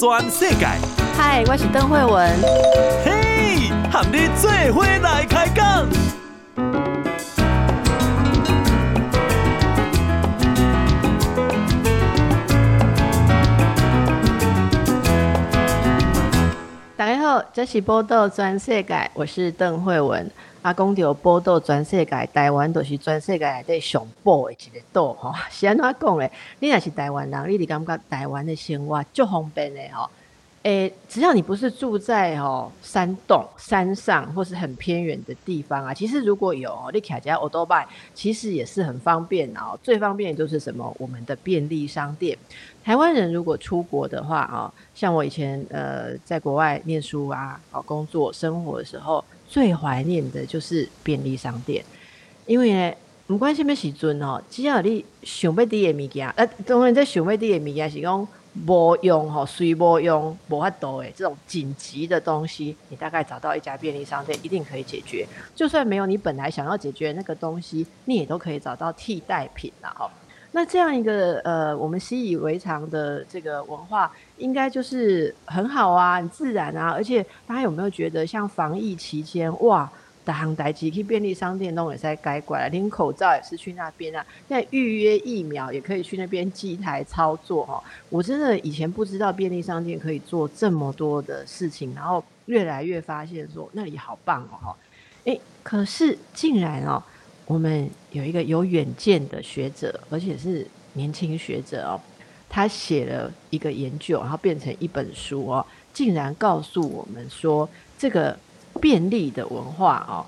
[0.00, 0.66] 全世界。
[1.14, 2.34] 嗨，我是邓惠文。
[3.04, 5.86] 嘿，和你做伙来开讲。
[16.96, 20.30] 大家好，这是报道全世界，我是邓惠文。
[20.62, 25.32] 阿公就报道全世界，台湾都是全世界内底上宝的一个岛吼。
[25.50, 26.30] 是安怎讲咧？
[26.58, 30.10] 你若是台湾人，你就感觉台湾的生活足方便的吼。
[30.64, 39.78] 诶、只要你不是住在吼山洞、山上或是很偏远的地方啊，其实如果有你卡加欧多拜，其实也是很方便哦。
[39.82, 40.94] 最方便的就是什么？
[40.98, 42.36] 我们的便利商店。
[42.84, 49.24] 台湾人如果出国的话啊，像我以前呃在国外念书啊、工作、生活的时候。
[49.50, 51.84] 最怀念的就是便利商店，
[52.46, 52.94] 因为呢，
[53.26, 58.28] 唔管什么时阵哦，只要你想要滴的物件，呃，当然在想要滴的物件是讲
[58.64, 65.26] 无用吼，随无用无法度的这种紧急的东西，你大概找到一家便利商店，一定可以解决。
[65.56, 70.08] 就算没有你本来想要解决的那个东西，你也都可以找到替代品啦，吼。
[70.52, 76.90] 那这样一个呃，我们习以为常的这个文化，应该就是很好啊，很自然啊。
[76.90, 79.88] 而且大家有没有觉得，像防疫期间，哇，
[80.24, 84.26] 大行大机去便利商店弄也在改过来，连口罩也是去那边啊。
[84.48, 87.80] 现在预约疫苗也可以去那边机台操作哈。
[88.08, 94.76] 我真的以前不知道便利商店可以做这么多的事情，然后越来越发现说那里好棒哦哈。
[95.26, 97.00] 诶，可是竟然哦。
[97.50, 102.00] 我们有一个有远见的学者，而且是年轻学者哦，
[102.48, 108.38] 他写了一个研究，然后变成一本书哦，竟然告诉我们说，这个
[108.80, 110.24] 便利的文化哦，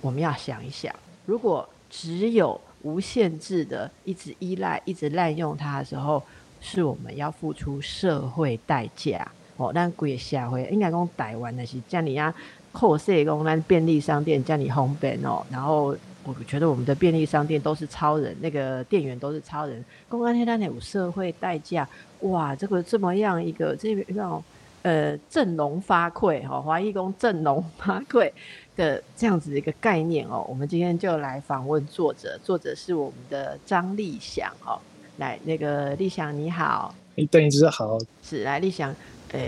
[0.00, 0.94] 我们要想一想，
[1.26, 6.22] 如果只有无限制的一直依赖、一直滥用它的时候，
[6.60, 9.72] 是我们要付出社会代价哦。
[9.74, 12.32] 那贵社会应该讲台湾的是叫，你要
[12.70, 15.96] 扣税工，那便利商店叫你方便哦，然后。
[16.22, 19.82] 我觉得我们的便利商店都是超人，那个店员都是超人。
[20.08, 21.88] 公安天单有社会代价，
[22.20, 24.44] 哇，这个这么样一个这个那种
[24.82, 28.30] 呃振聋发聩哈，华义工振聋发聩
[28.76, 30.44] 的这样子的一个概念哦。
[30.46, 34.78] 我们今天就来访问作者，作者是我们的张立祥哦。
[35.16, 38.94] 来，那个立祥你好，你邓医师好，是来立祥，
[39.32, 39.40] 呃，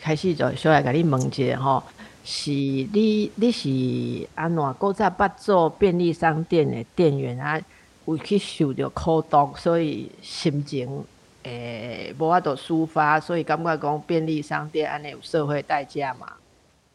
[0.00, 1.84] 开始就小来给你问一下哈。
[2.26, 4.74] 是你，你是安怎？
[4.78, 7.60] 古早捌做便利商店的店员啊，
[8.06, 11.04] 有去受到苦毒，所以心情
[11.42, 16.32] 诶无法度抒发，所以感觉讲便利商店安尼有社会代价嘛？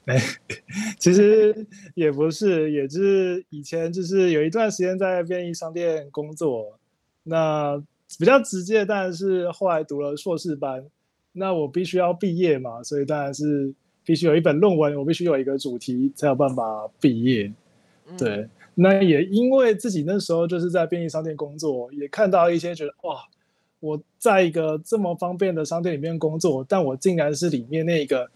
[0.05, 0.19] 诶，
[0.97, 6.79] 其实也不是，也就是以前就是有一段时间在便利商店工作，
[7.21, 7.79] 那
[8.17, 10.83] 比较直接，当然是后来读了硕士班，
[11.33, 13.75] 那我必须要毕业嘛，所以当然是。
[14.09, 17.53] 必须有一本论文，我必须有一个主题才有办法毕业。
[18.17, 23.17] 对，嗯、那也因为自己那时候就是在便利商店工作，也看到一些觉得哇，
[23.79, 28.27] 我在一个这么方便的商店里面工作，但我竟然是里面那个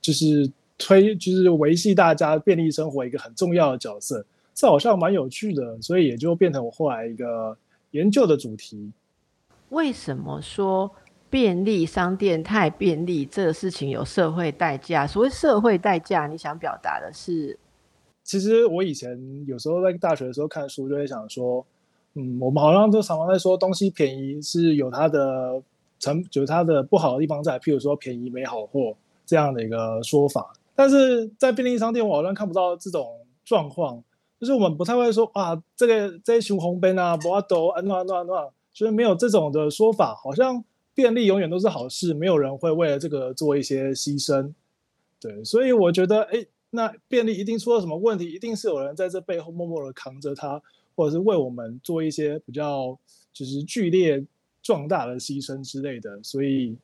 [0.00, 0.48] 就是
[0.78, 7.58] 推就是维系大家便利生活一个很重要的角色，这好像蛮有趣的，所以也就变成我后来一个
[7.90, 8.92] 研究的主题。
[9.70, 10.88] 为什么说？
[11.28, 15.06] 便利商店太便利，这个事情有社会代价。
[15.06, 17.58] 所谓社会代价，你想表达的是？
[18.22, 21.64] 其实我以前有时候在大学的时候看书，就会想说，
[22.14, 25.62] 嗯，我们好像都常常在说东西便宜是有它的
[25.98, 30.52] 成，就是它的不好的地方在，譬如说便宜没好货这样的一个说法。
[30.74, 33.06] 但是在便利商店，我好像看不到这种
[33.44, 34.02] 状况，
[34.40, 40.64] 就是我们不太会说啊，这个这一熊红边啊，不要抖，安诺安诺安诺，就是没有这种的说法，好像。
[40.96, 44.50] 便利永远都是好事，没有人会为了这个做一些牺牲，
[45.20, 50.60] 对，所以我觉得，哎，那便利一定出了什么问题，一定是有人在这背后默默的扛着它，
[50.94, 52.98] 或者是为我们做一些比较
[53.30, 54.24] 就是剧烈
[54.62, 56.74] 壮大的牺牲之类的，所以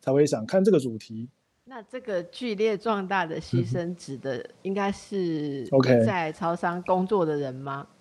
[0.00, 1.28] 才会想看这个主题。
[1.64, 5.64] 那这个剧烈壮大的牺牲指的应该是
[6.04, 7.86] 在超商工作的人吗？
[7.88, 7.94] 嗯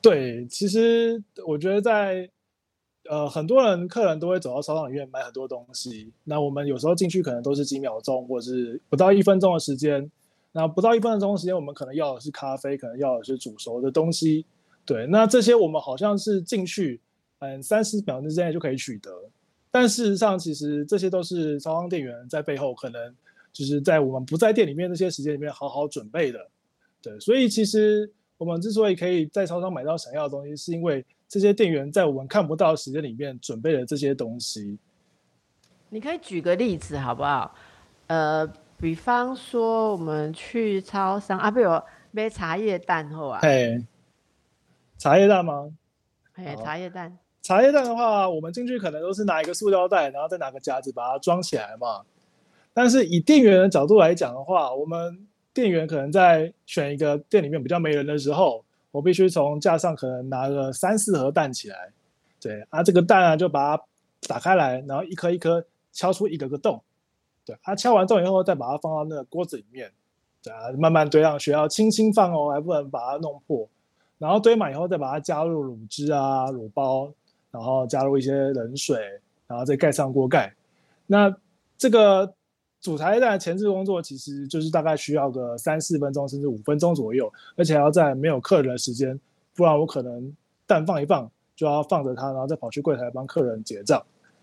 [0.00, 2.30] 对，其实我觉得在。
[3.08, 6.12] 呃，很多人客人都会走到超商里面买很多东西。
[6.24, 10.10] 那我们有时候进去可能都是几秒钟，或者是不到一分钟的时间。
[10.52, 14.46] 那不到一分钟的时间，我们可能要的是咖啡，可能要的是煮熟的东西。
[14.86, 17.00] 对，那这些我们好像是进去，
[17.40, 19.10] 嗯，三十秒之内就可以取得。
[19.70, 23.14] 但事实上，其实这些都是超商店员在背后可能
[23.52, 26.48] 就是在我们不在店里面那些时间里面好好准备的。
[27.02, 31.04] 对，所以其实我们之所以可以在超商买到想要的东西，是因为。
[31.28, 34.78] 这些店员在我们看不到的时间里面准备了这些东西，
[35.88, 37.52] 你可以举个例子好不好？
[38.06, 38.46] 呃，
[38.78, 41.68] 比方说我们去超商啊，比如
[42.12, 43.84] 买茶叶蛋后啊，嘿，
[44.98, 45.68] 茶叶蛋吗？
[46.32, 47.18] 嘿，茶叶蛋。
[47.42, 52.04] 茶叶蛋的话，我们进去可能都是拿一个塑料袋，然后再拿个夹子把它装起来嘛。
[52.72, 55.26] 但是以店员的角度来讲的话，我们
[55.56, 61.90] 店员可能在选一个店里面比较没人的时候，我必须从架上可能拿个三四盒蛋起来，
[62.38, 63.82] 对啊，这个蛋啊就把它
[64.28, 66.78] 打开来，然后一颗一颗敲出一个个洞，
[67.46, 69.90] 对，啊，敲完洞以后再把它放到那个锅子里面，
[70.42, 73.66] 对啊，慢慢堆上去，要轻轻放哦，还不能把它弄破，
[74.18, 77.10] 然后堆满以后再把它加入卤汁啊、卤包，
[77.50, 79.00] 然后加入一些冷水，
[79.46, 80.52] 然后再盖上锅盖，
[81.06, 81.34] 那
[81.78, 82.35] 这个。
[82.86, 89.18] 煮茶叶蛋的前置工作其实就是大概需要个三四分钟，甚至五分钟左右，而且要在没有客人的时间，
[89.56, 90.32] 不然我可能
[90.68, 94.00] 蛋放一放就要放着它，然后再跑去柜台帮客人结账。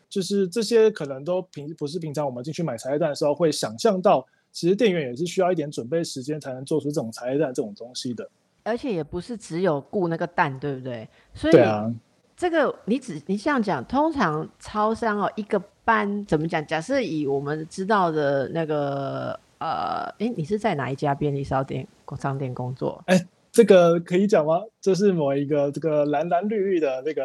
[0.09, 8.29] 就是这些可能都平不是平常我们进去买茶叶蛋的时候会想象到，其实店员也是需要一点准备时间才能做出这种茶叶蛋这种东西的。
[8.63, 11.07] 而且也不是只有顾那个蛋，对不对？
[11.33, 11.89] 所以对啊，
[12.35, 15.63] 这个你只你这样讲，通常超商哦一个。
[15.85, 16.65] 班怎么讲？
[16.65, 21.87] 假设以我们知道的那个呃，诶，你是在哪一家便利商店
[22.17, 23.01] 商店工作？
[23.07, 23.19] 哎，
[23.51, 24.61] 这个可以讲吗？
[24.81, 27.23] 这是某一个这个蓝蓝绿绿的那个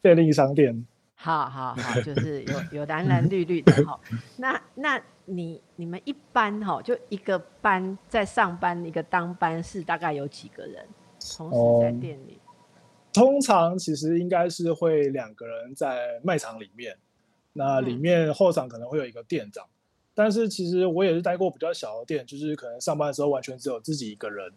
[0.00, 0.86] 便利商店。
[1.14, 4.00] 好好好，就是有有蓝蓝绿绿的哈。
[4.38, 10.86] 那那你你们一般哈，就一个班在上班，一个当班是大概有几个人
[11.36, 12.38] 同时在店里？
[12.44, 12.50] 哦，
[13.12, 16.96] 通常其实应该是会两个人在卖场里面。
[17.52, 19.74] 那里面后场可能会有一个店长，嗯，
[20.14, 24.52] 但是其实我也是待过比较小的店，就是可能上班的时候完全只有自己一个人，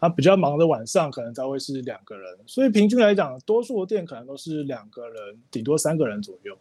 [0.00, 6.56] 他比较忙的晚上可能才会是两个人，所以平均来讲，多数的店可能都是两个人，顶多三个人左右。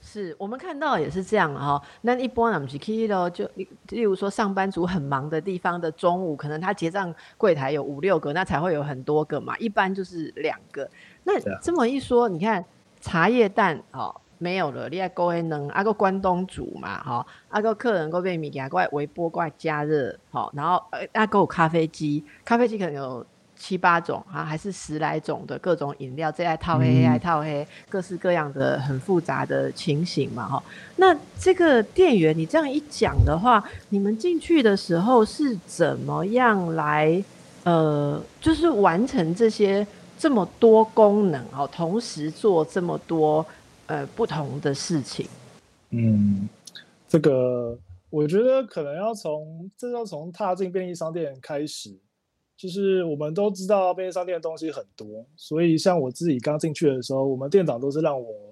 [0.00, 3.48] 是我们看到也是这样哈，那一般不是去咯，就
[3.90, 10.90] 例如说上班族很忙的地方的中午，可能他结账柜台有五六个，那才会有很多个嘛，一般就是两个。
[11.22, 12.64] 那这么一说，你看
[13.00, 14.12] 茶叶蛋哦。
[14.42, 23.24] 没有了，你爱勾还能阿个关东煮嘛，哈，阿个客人过买物件过来微波过来加热，好，然后呃阿个有咖啡机，咖啡机可能有
[23.54, 30.60] 七八种啊，还是十来种的各种饮料，这爱套黑爱套黑，各式各样的很复杂的情形嘛，哈。
[30.96, 37.22] 那这个店员，你这样一讲的话，你们进去的时候是怎么样来
[37.62, 39.86] 呃，就是完成这些
[40.18, 43.46] 这么多功能哦，同时做这么多。
[43.92, 45.26] 呃，不同的事情。
[45.90, 46.48] 嗯，
[47.06, 47.78] 这个
[48.08, 51.94] 我觉得可能要从这要从踏进便利商店开始。
[52.56, 58.50] 就是我们都知道便利商店的东西很多，所以像我自己刚进去的时候，我们店长都是让我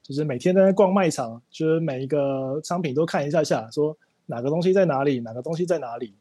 [0.00, 3.94] 就是每天在那逛卖场，就是每一个商品都看一下下，说
[4.24, 6.14] 哪个东西在哪里，哪个东西在哪里。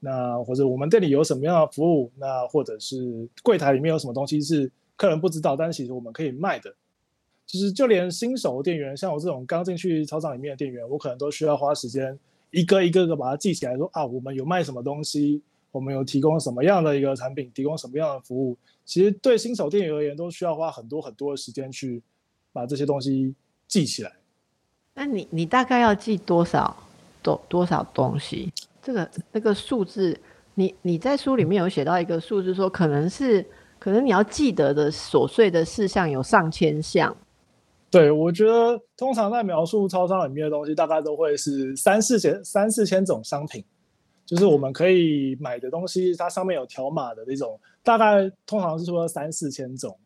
[0.00, 6.74] 那或者我们店里有什么样的服务，那或者是柜台里面有什么东西是客人不知道，但是其实我们可以卖的。
[7.48, 12.16] 就是就连新手店员，像我这种刚进去操场里面的店员，我可能都需要花时间
[12.50, 15.40] 一个一个个把它记起来说，说啊，我们有卖什么东西，
[15.70, 18.54] 我们有提供什么样的一个产品，提供什么样的服务。
[18.84, 22.02] 其实对新手店员而言，都需要花很多很多的时间去
[22.52, 23.34] 把这些东西
[23.66, 24.12] 记起来。
[24.92, 26.76] 那你你大概要记多少
[27.22, 28.52] 多多少东西？
[28.82, 30.20] 这个那个数字，
[30.54, 33.42] 你你在书里面有写到一个数字，说可能是
[33.78, 37.16] 可能你要记得的琐碎的事项有上千项。
[37.90, 43.64] 对，我觉得通常在描述超商里面的东西，大概都会是三四千、三四千种商品，
[44.26, 49.98] 就是我们可以买的东西，它上面有条码的那种，大概通常是说三四千种。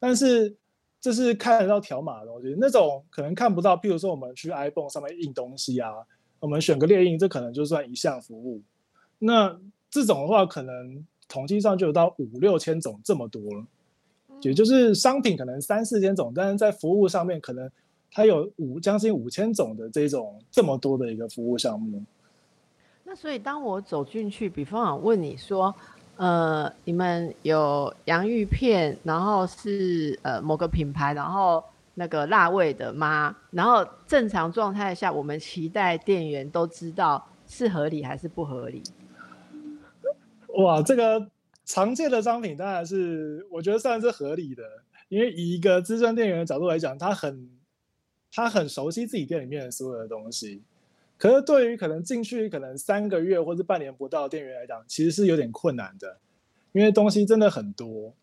[0.00, 0.52] 但是
[1.00, 3.76] 这是看得到条码的东西，那种可能看不到。
[3.76, 5.92] 譬如说，我们去 iPhone 上面印东西啊，
[6.40, 8.60] 我们选个列印，这可能就算一项服务。
[9.20, 9.56] 那
[9.88, 13.64] 这种的话，可能统计上就有到五六千种这么多了。
[14.42, 17.68] 也就是商品可能三四千种，但是在服务上面可能
[18.12, 22.02] 它有五将近五千种的这种这么多的一个服务项目。
[23.04, 25.74] 那所以当我走进去，比方我问你说，
[26.16, 31.64] 呃，你们有洋芋片，然后是呃某个品牌，然后
[31.94, 33.36] 那个辣味的吗？
[33.50, 38.82] 然后正常状态下，我们期待店员都知道是合理还是不合理？
[40.58, 41.28] 哇，这个。
[41.68, 44.64] 常见的商品当然是，我觉得算是合理的，
[45.10, 47.46] 因为以一个资深店员的角度来讲，他很
[48.32, 50.62] 他很熟悉自己店里面的所有的东西。
[51.18, 56.16] 可是对于可能进去可能三个月或者半年不到的店员来讲，其实是有点困难的，
[56.72, 58.14] 因为东西真的很多。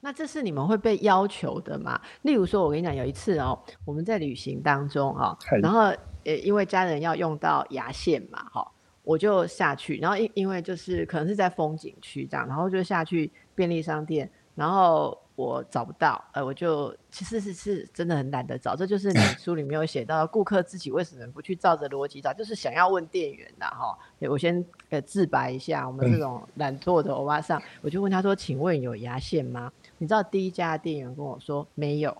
[0.00, 1.98] 那这是你们会被要求的吗？
[2.20, 5.80] 例如说，我跟你讲，有一次哦，我们在旅行当中哈、哦，然后
[6.24, 8.68] 呃，因为家人要用到牙线嘛，哈、哦，
[9.04, 15.18] 我就下去，然后因因为就是可能是在风景区这样，然后就下去便利商店，然后。
[15.36, 23.98] 我找不到，呃，我就其实是是真的很懒得找，这就是你 书里面有写到，顾客自己为什么不去照着逻辑找，就是想要问店员的哈。
[24.28, 32.10] 我先呃自白一下，我们这种懒惰的欧巴桑，我就问他说：“请问有牙线吗？”你知道第一家店员跟我说没有，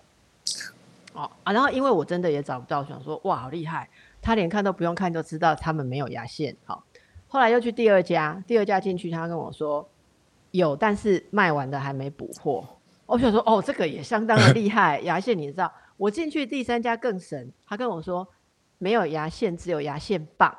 [1.13, 3.87] 哦啊，然后因为我真的也找不到，想说哇好厉害，
[4.21, 6.55] 他连看都不用看就知道他们没有牙线。
[6.65, 6.83] 好，
[7.27, 9.89] 后来又去第二家，第二家进去，他跟我说
[10.51, 12.63] 有，但是卖完的还没补货。
[13.07, 15.01] 我想说，哦，这个也相当的厉害。
[15.03, 18.27] 牙线，你知道，我进去第三家更神，他跟我说
[18.77, 20.55] 没有牙线，只有牙线棒。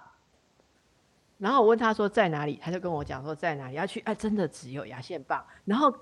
[1.38, 4.00] 然后我问他说在哪里，他就跟我讲说在哪里要去。
[4.00, 5.42] 哎，真的只有牙线棒。
[5.64, 5.92] 然后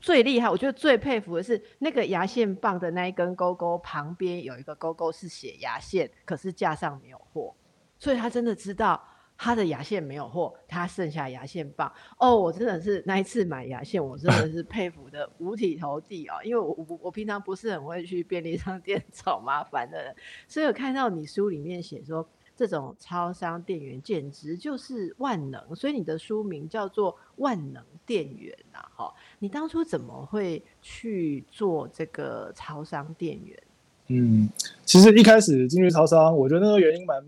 [0.00, 7.54] 最厉害，我觉得最佩服的是那个牙线棒的那一根钩钩旁边有一个钩钩是写牙线，可是架上没有货，
[7.98, 9.02] 所以他真的知道。
[9.40, 20.16] 他的牙线没有货，他剩下牙线棒 哦，我真的是那一次买牙线，我真的是佩服的五体投地哦，因为我我我平常不是很会去便利商店找麻烦的人，
[20.48, 33.62] 所以我看到你书里面写说这种超商店员简直就是万能，所以你的书名叫做万能店员呐，哈，你当初怎么会去做这个超商店员？
[34.08, 34.48] 嗯，
[34.84, 37.22] 其实一开始进去超商，我觉得那个原因蛮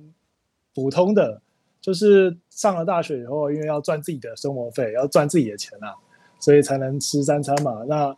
[0.75, 1.41] 普通的。
[1.81, 5.95] 就是上了大学以后，因为要赚自己的生活费，要赚自己的钱啊，
[6.39, 7.85] 所以才能吃三餐嘛。
[7.89, 8.15] 那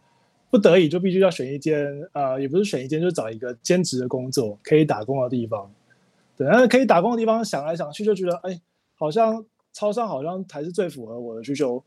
[0.51, 5.71] 不得已就必须要选一间，呃，也不是选一间，就找一个兼职的工作，可以打工的地方。
[6.37, 8.61] 对，那可以打工的地方，想来想去就觉得，哎，
[8.97, 11.85] 好像超商好像才是最符合我的需求。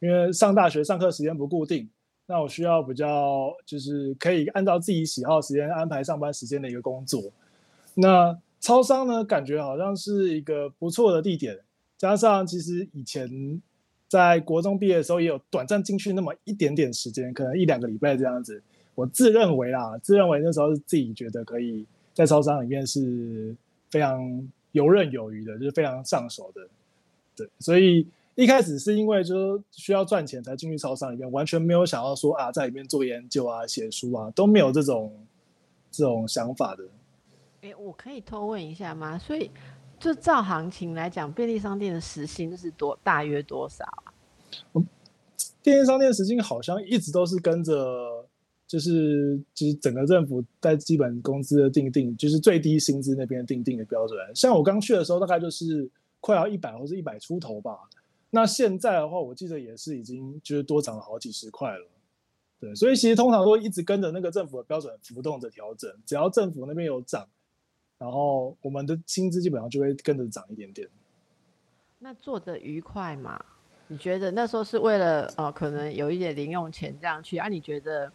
[0.00, 1.88] 因为上大学上课时间不固定，
[2.26, 7.22] 那我需要比较就是可以按照自己喜好时间安排上班时间的一个工作。
[7.94, 11.58] 那超商呢，感觉好像是一个不错的地点，
[11.96, 13.60] 加上其实以前
[14.08, 18.62] 在国中毕业的时候也有短暂进去那么一点点时间，可能一两个礼拜这样子。
[18.94, 23.54] 我自认为啦，自认为那时候是自己觉得可以在超商里面是
[23.90, 26.66] 非常游刃有余的，就是非常上手的。
[27.36, 35.12] 对，所以一开始是因为就是需要赚钱才进去超商里面，完全没有想要说啊，在里面做研究啊、写书啊，都没有这种
[35.90, 36.84] 这种想法的。
[37.62, 39.16] 哎，我可以偷问一下吗？
[39.18, 39.50] 所以，
[40.00, 44.12] 就照行情来讲，便利商店的时薪是多大约多少啊？
[44.74, 44.84] 嗯，
[45.62, 47.72] 便利商店时薪好像一直都是跟着，
[48.66, 54.18] 就是就是整个政府在基本工资的定定，就是最低薪资那边定定的标准。
[54.34, 55.88] 像我刚去的时候，大概就是
[56.18, 57.78] 快要一百或是一百出头吧。
[58.34, 61.86] 那现在的话，我记得也是已经就是多涨了好几十块了。
[62.58, 67.28] 对，所以其实通常都一直跟着那个政府的标准浮动着调整，只要政府那边有涨。
[67.96, 70.88] 然后我们的薪资基本上就会跟着涨一点点。
[72.00, 73.42] 那做的愉快吗？
[73.86, 77.48] 你觉得那时候是为了呃，可能有一点零用钱这样去啊？
[77.48, 78.10] 你觉得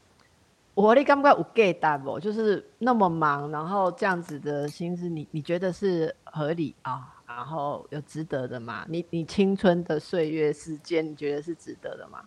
[0.73, 2.19] 我你感觉有给单不？
[2.19, 7.18] 就是那么忙，然后这样子的薪资，你你觉得是合理啊？
[7.29, 8.85] 然后有值得的吗？
[8.89, 12.23] 你你青春的岁月时间，你觉得是值得的吗？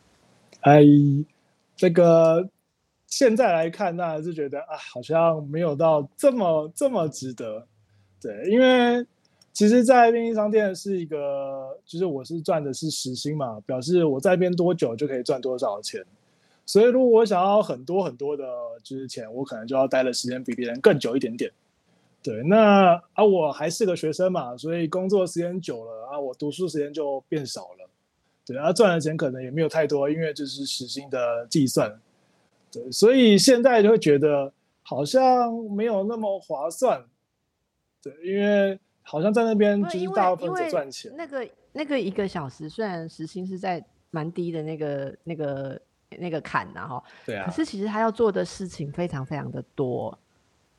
[0.60, 0.80] 哎，
[1.76, 2.48] 这个。
[3.08, 7.62] 现在来看，那还是觉得啊，好像没有到这么这么值得。
[8.18, 9.06] 对，因为
[9.52, 16.02] 其实，在便利商店是一个，就是我是赚的是时薪嘛，表示我在边多久就可以赚多少钱。
[16.64, 18.46] 所以，如果我想要很多很多的
[18.82, 21.52] 就是钱，我可能就要待的时间比别人更久一点点。
[22.22, 27.90] 对，那啊，我还是个学生嘛，所以工作时间久了啊，我读书时间就变少了。
[28.46, 32.00] 对，啊，赚的钱可能也没有太多，因为就是时薪的计算。
[32.70, 34.52] 对，所以现在就会觉得
[34.82, 37.04] 好像没有那么划算。
[38.00, 41.12] 对，因为好像在那边就是大部分只赚钱。
[41.16, 45.80] 那个那个一个小时虽然时薪是在蛮低的那个那个
[46.18, 50.16] 那个坎呐哈，对啊，可是其实他要做的事情非常非常的多。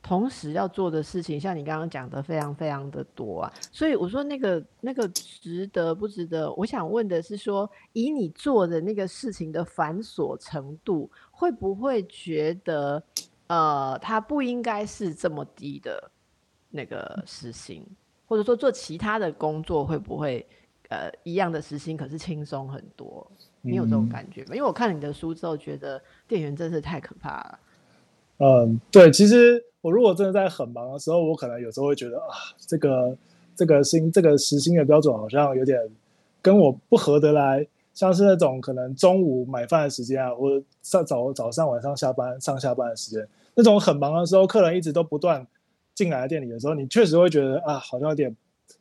[0.04, 6.52] 同时要做的事情，像你刚刚讲的，非常非常的多啊，所以我说那个那个值得不值得？
[6.56, 13.02] 我想问的是说，以你做的那个事情的繁琐程度，会不会觉得，
[13.48, 16.12] 呃，它不应该是这么低的
[16.70, 17.88] 那个时薪，
[18.26, 20.46] 或者说做其他的工作会不会，
[20.90, 23.26] 呃，一样的时薪可是轻松很多？
[23.62, 24.48] 你有这种感觉吗？
[24.50, 27.60] 嗯，因为我看了你的书之后，觉得店员真是太可怕了。
[28.38, 29.64] 嗯，对，其实。
[29.84, 33.18] 我如果真的在很忙的时候，我可能有时候会觉得啊，这个
[33.54, 35.78] 这个薪这个时薪的标准好像有点
[36.42, 37.68] 跟我不合得来。
[37.94, 40.50] 像是那种可能中午买饭的时间啊，或
[40.82, 45.46] 上早早上晚上下班上下班的时间，那种很忙的时候，客人一直都不断
[45.94, 48.34] 进来店里的时候，你确实会觉得啊，好像有点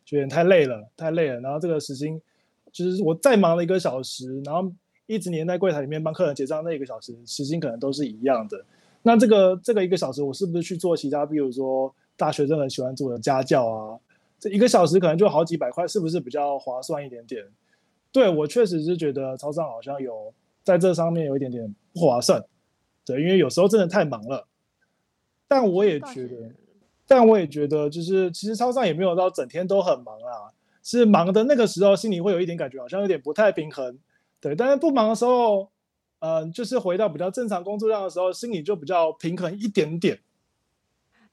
[0.05, 1.41] 觉得太累了，太累了。
[1.41, 2.23] 然后这个时薪
[2.71, 4.73] 就是我再忙了一个小时，然后
[5.07, 8.65] 一直黏在柜台里面帮客人结账那一个小时，时薪可能都是一样的。
[9.03, 13.99] 那这个这个一个小时，我是不是去做其他，比如说大学生很喜欢做的家教啊？
[14.39, 17.45] 这一个小时可能就好几百块，是不是比较划算一点点？
[18.11, 20.33] 对，我确实是觉得超商好像有
[20.63, 22.45] 在这上面有一点点不划算，
[23.05, 24.47] 对，因为有时候真的太忙了。
[25.49, 26.51] 但我也觉得，
[27.07, 33.99] 但我也觉得，就是其实超商也没有到整天都很忙啊，是忙的那个时候心里会有一点感觉，好像有点不太平衡，
[34.41, 34.55] 对。
[34.55, 35.69] 但是不忙的时候，嗯、
[36.23, 40.17] 呃，就是回到比较正常工作量的时候，心里就比较平衡一点点。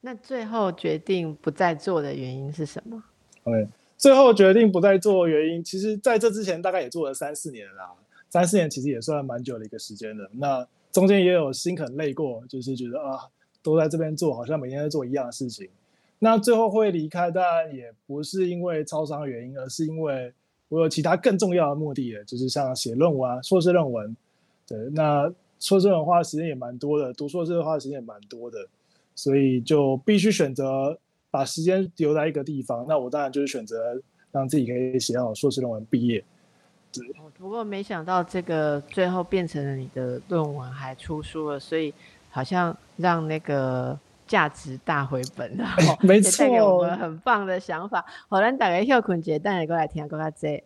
[0.00, 3.00] 那最后决定不再做的原因是什么
[3.44, 3.68] ？OK。
[3.96, 7.92] 最后决定不再做的原因，其实在这之前大概也做了三四年了啦，
[8.28, 10.28] 三四年其实也算蛮久的一个时间了。
[10.32, 13.28] 那中间也有心很累过，就是觉得啊，
[13.62, 15.68] 都在这边做，好像每天在做一样的事情。
[16.18, 20.34] 那最后会离开，当然也不是因为超商的原因，而是因为
[20.68, 24.16] 我有其他更重要的目的，就是像写论文啊，硕士论文。
[24.70, 28.66] 对，那硕士的时间也蛮多的，读硕士的话时间也蛮多的，
[29.14, 30.98] 所以就必须选择。
[31.32, 36.24] 把时间留在一个地方，那我当然就是选择让自己可以写好硕士论文毕业。
[36.92, 37.06] 对，
[37.38, 41.94] 不过没想到这个最后变成了你的论文还出书了，所以
[42.30, 43.96] 好像让那个
[44.26, 45.64] 价值大回本了。
[46.02, 48.04] 没错，带给我们很棒的想法。
[48.28, 50.60] 好，咱大家休困一下，等下过来听更加多。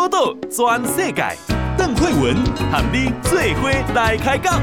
[0.00, 1.22] 报道全世界，
[1.76, 2.34] 邓惠文
[2.72, 4.62] 和你做伙来开讲。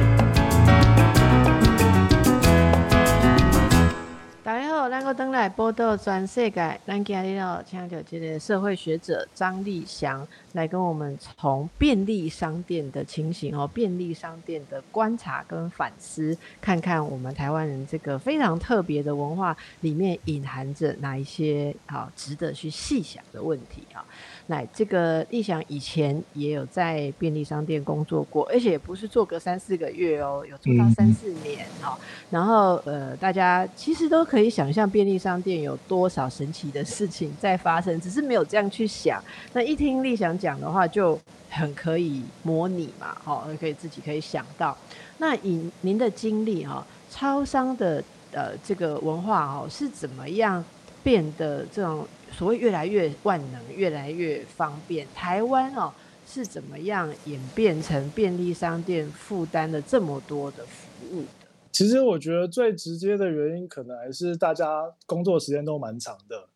[4.90, 24.04] 咱个登来报道全世界，咱今日要请到这个社会学者张立祥来跟我们从便利商店的情形哦，便利商店的观察跟反思，看看我们台湾人这个非常特别的文化里面隐含着哪一些好值得去细想的问题啊。
[24.50, 32.00] 那这个立祥以前也有在便利商店工作过，而且也不是做个三四个月哦，有做到三四年哦、嗯。
[32.30, 39.22] 然后呃，大家其实都可以想象便利商店有多少神奇的事情在发生，只是没有这样去想。
[39.52, 44.78] 那一听立祥讲的话，就很可以模拟嘛，哈，可以自己可以想到。
[45.18, 50.64] 那以您的经历哈，超商的呃这个文化哦是怎么样
[51.04, 52.08] 变得这种？
[52.32, 55.08] 所谓越来越万能，越来越方便。
[55.16, 55.94] 台湾哦，
[56.26, 61.48] 是怎么样演变成便利商店负担了这么多的服务的？
[61.72, 66.48] 其实我觉得最直接的原因，可能还是大家工作时间都蛮长的。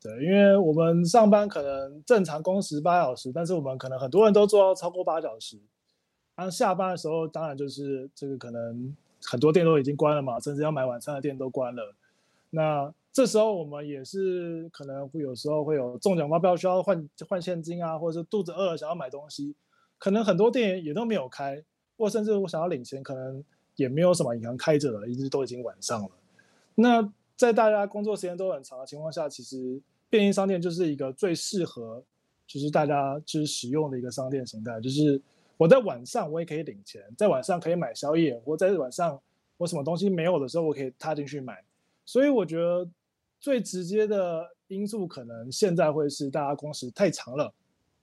[0.00, 5.58] 对，因为我们上班可能正常工时八小时，但是我们可能很多人都做到超过八小时。
[6.34, 11.94] 然后下班的时候，当然就是这个可能很多店都已经关了嘛，甚至要买晚餐的店都关了。
[12.50, 19.54] 那这时候我们也是可能会有时候会有中奖发票需要换换现金啊，或者是肚子饿了想要买东西，
[19.96, 21.64] 可能很多店也都没有开，
[21.96, 23.42] 或甚至我想要领钱，可能
[23.76, 26.10] 也没有什么银行开着了，一直都已经晚上了。
[26.74, 32.04] 那在大家工作时间都很长的情况下，其实便利商店就是一个最适合，
[32.46, 35.18] 就是大家就是使用的一个商店形态，就是
[35.56, 39.18] 我在晚上我也可以领钱，在晚上可以买宵夜，或在晚上
[39.56, 41.64] 我什么东西没有的时候，我可以踏进去买，
[42.04, 42.86] 所以我觉得。
[43.38, 47.52] 最直接的因素可能现在会是大家工时太长了，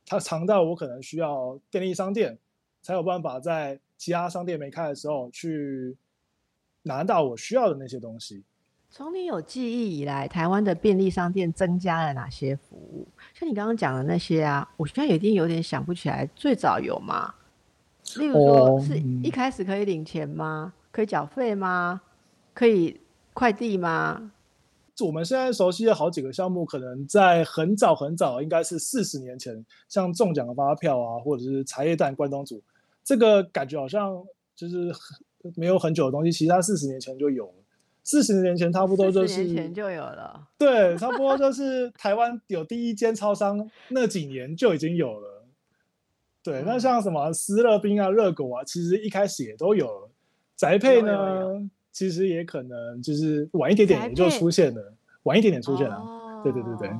[0.06, 2.38] 它长到我可能需要便利商店
[2.82, 5.96] 才有办法在其他商店没开的时候去
[6.84, 8.44] 拿到我需要的那些东西。
[8.90, 13.08] 从你有记忆以来，台湾的便利商店增加了哪些服务？
[13.34, 17.34] 像你刚刚讲的那些啊，我现在已经有点想不起来，最早有吗？
[18.18, 20.74] 例如说是一开始可以领钱吗？
[20.92, 22.02] 可以缴费吗？
[22.54, 23.02] 可以
[23.34, 24.32] 快递吗？
[25.00, 32.62] 我们现在熟悉的好几个项目，可能在很早很早，应该是四十年前，像中奖的发票啊，或者是茶叶蛋、关东煮，
[33.04, 34.24] 这个感觉好像
[34.56, 34.94] 就是
[35.56, 36.32] 没有很久的东西。
[36.32, 37.54] 其实它四十年前就有了，
[38.04, 45.44] 四十年前差不多就是前就有了，对，差不多就是台湾有第一间超商那几年就已经有了。
[46.44, 50.10] 对，那像什么思乐冰啊、热狗啊，其实一开始也都有了。
[50.56, 51.12] 宅配呢？
[51.12, 55.96] 有有有其实也可能就是晚一点点也就出现了，晚一点点出现了。
[55.96, 56.92] 哦、对对对对，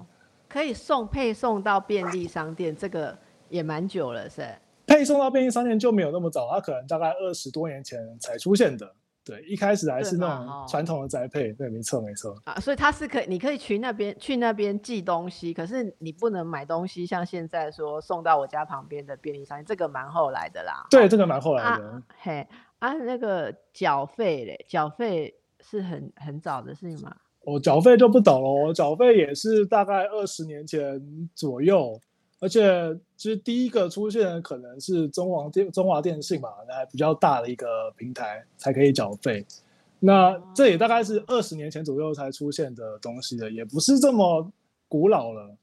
[0.48, 3.18] 可以送配送到便利商店，这个
[3.50, 4.48] 也蛮久了，是？
[4.86, 8.94] 配送到便利商店就没有那么早，它可能大概二十多年前才出现的。
[9.26, 20.86] 对，一开始还是那种传统的宅配，对，没错没错啊，所以它是可以，你可以去那边去那边寄东西，可是你不能买东西，像现在说送到我家旁边的便利商店，这个蛮后来的啦。
[20.90, 21.86] 对，这个蛮后来的。
[21.86, 22.46] 啊嘿，
[22.84, 27.16] 啊，那个缴费嘞，缴费是很很早的事情吗？
[27.46, 31.02] 我缴费就不懂了，我缴费也是大概二十年前
[31.34, 31.98] 左右。
[32.42, 39.46] 而且其实第一个出现的可能是中华电中华电信嘛，那比较大的一个平台才可以缴费。
[40.02, 44.52] 那这也大概是二十年前左右才出现的东西了，也不是这么
[44.90, 45.56] 古老了。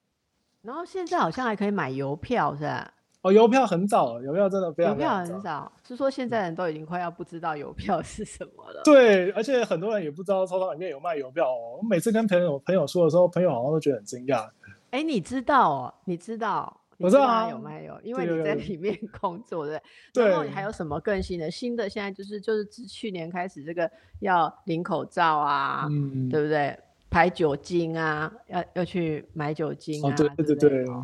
[0.62, 2.94] 然后现在好像还可以买邮票，是吧？
[3.22, 4.98] 哦，邮票很早了，邮票真的非常早。
[4.98, 8.80] 邮票很早，是说现在人都已经快要不知道邮票是什么了。
[8.84, 11.78] 对，而且很多人也不知道超商里面有卖邮票哦。
[11.82, 14.48] 我每次跟朋友朋友说的时候，朋友好像都觉得很惊讶。
[14.90, 15.94] 哎，你知道哦？
[16.04, 16.76] 你知道？
[16.96, 19.80] 我知道啊，有卖有，因为你在里面工作，对，
[20.12, 20.28] 对。
[20.28, 21.50] 然后你还有什么更新的？
[21.50, 26.78] 新的现在就是就是自去年开始，这个要领口罩啊，嗯，对不对？
[27.08, 30.94] 排酒精啊，要要去买酒精啊，哦、对对对，对，对。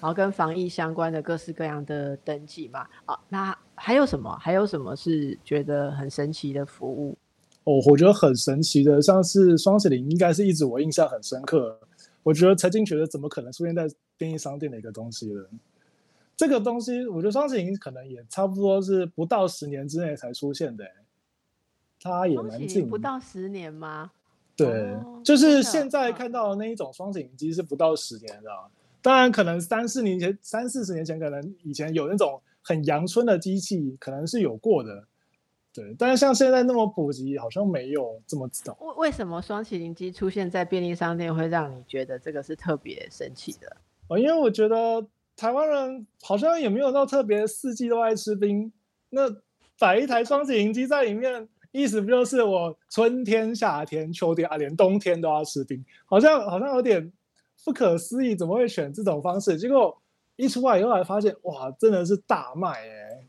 [0.00, 2.86] 然后跟防疫相关的各式各样的登记嘛。
[3.04, 4.36] 啊，那还有什么？
[4.38, 7.16] 还有什么是觉得很神奇的服务？
[7.64, 11.78] 哦，我觉得很神奇的，像是双喜临，应该是一直我印象很深刻。
[12.22, 13.86] 我觉得曾经觉得怎么可能出现在
[14.16, 15.48] 便利商店的一个东西了？
[16.36, 20.84] 这个东西，我觉得双喜临可能也差不多是不到十年之内才出现的，
[22.00, 22.88] 它也蛮近。
[22.88, 24.10] 不到十年吗？
[24.56, 28.50] 对，哦、就是现在看到的那一种双喜临机是不到十年的。
[29.02, 35.04] 当然，可能三四年前、三四十年前，可能以前有那种很阳春的机器，可能是有过的。
[35.72, 38.76] 对，但是像现在那么普及，好像没有这么知道。
[38.80, 43.76] 为为什么双喜临机出现在便利商店会让你觉得这个是特别神奇的？
[44.08, 48.72] 哦，因为我觉得台湾人好像也没有到特别四季都爱吃冰，
[49.10, 49.22] 那
[49.78, 55.84] 摆一台双喜临机在里面，意思不就是我春天、夏天、秋天啊，连冬天都要吃冰？
[56.04, 57.12] 好像好像有点
[57.64, 59.56] 不可思议，怎么会选这种方式？
[59.56, 59.96] 结果
[60.36, 63.26] 一出来以后，还发现哇，真的是大卖哎！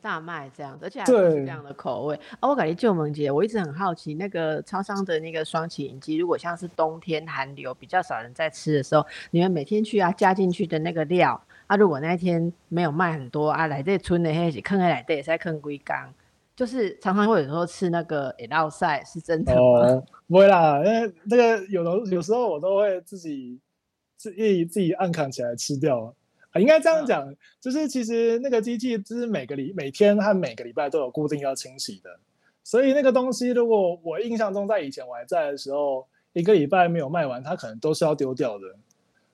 [0.00, 2.18] 大卖这样，而且还是这样的口味。
[2.40, 16.12] 啊，我感觉旧萌姐，我一直很好奇，那个超商的那个双喜临机，如果像是冬天寒流比较少人在吃的时候，你们每天去啊加进去的那个料啊，如果那一天没有卖很多啊，来这村的黑起坑来这也在坑龟缸，
[16.56, 19.60] 就是常常会有时候吃那个诶烙赛，是真的吗？
[19.60, 23.60] 哦，不会啦，因为那个有的有时候我都会自己
[24.30, 26.14] 自己自己暗扛起来吃掉。
[26.52, 32.10] 啊，应该这样讲，就是其实那个机器就是每个礼每天和每个礼拜都有固定要清洗的，
[32.62, 38.66] 所以那个东西如果我印象中在以前我还在的时候，一个礼拜没有卖完，它可能都是要丢掉的。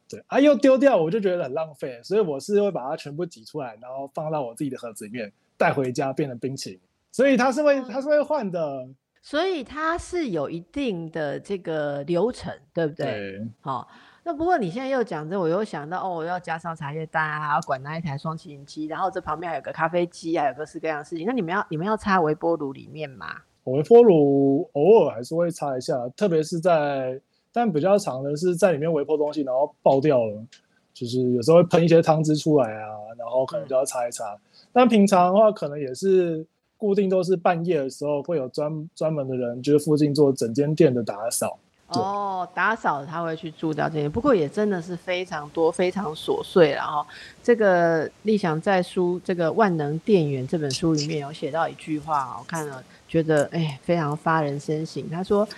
[0.08, 6.80] 对啊，又丢掉，我就觉得很浪费，所以我是会把它全部挤出来，然后放到我自己的盒子里面带回家变成冰淇淋。
[7.10, 8.88] 所以它是会它是会换的，
[9.20, 13.06] 所以它是有一定的这个流程，对不对？
[13.06, 13.88] 对，好。
[14.28, 21.26] 那不过你现在又讲这，我又想到哦，我要加上茶叶蛋啊，还要管那一台双喜临机，然后这旁边还有个咖啡机，还有各式各样的事情。
[21.26, 23.24] 那你们要你们要插微波炉里面吗？
[23.64, 27.18] 微波炉偶尔还是会插一下，特别是在，
[27.54, 30.44] 但比较常的是在里面微波东西，然后爆掉了，
[30.92, 34.34] 就是有时候会喷一些汤汁出来啊，然后可能就要擦一擦。
[34.34, 34.40] 嗯、
[34.74, 41.58] 但平常的话，可能也是固定都是半夜的时候会有专专门的人，就是附近做整间店的打扫。
[41.88, 46.72] 哦，打扫他会去注掉这些，不过也真的是非常多、非常琐碎。
[46.72, 47.06] 然后，
[47.42, 55.08] 这个立想在书这个《万能电源》这本书里面有写到一句话，我看了觉得哎，非常发人深省。
[55.08, 55.48] 他说，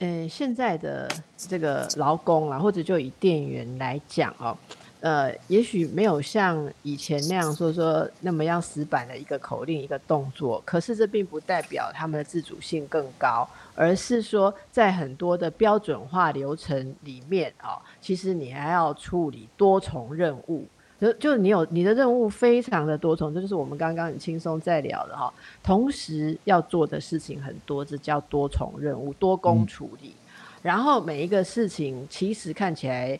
[0.00, 4.56] 嗯，现在的这个劳工啊，或者就以电源来讲哦。
[5.00, 20.66] 呃，也许没有像以前那样说说那么样死板的一个口令一个动作，可是这并不代表他们的自主性更高，而是说在很多的标准化流程里面啊、哦，其实你还要处理多重任务，
[21.00, 25.32] 就就你有你的任务非常的多重，这就是我们刚刚很轻松在聊的哈、哦，
[25.62, 33.18] 同时要做的事情很多，这叫多重任务，多工处理，嗯、然后每一个事情其实看起来。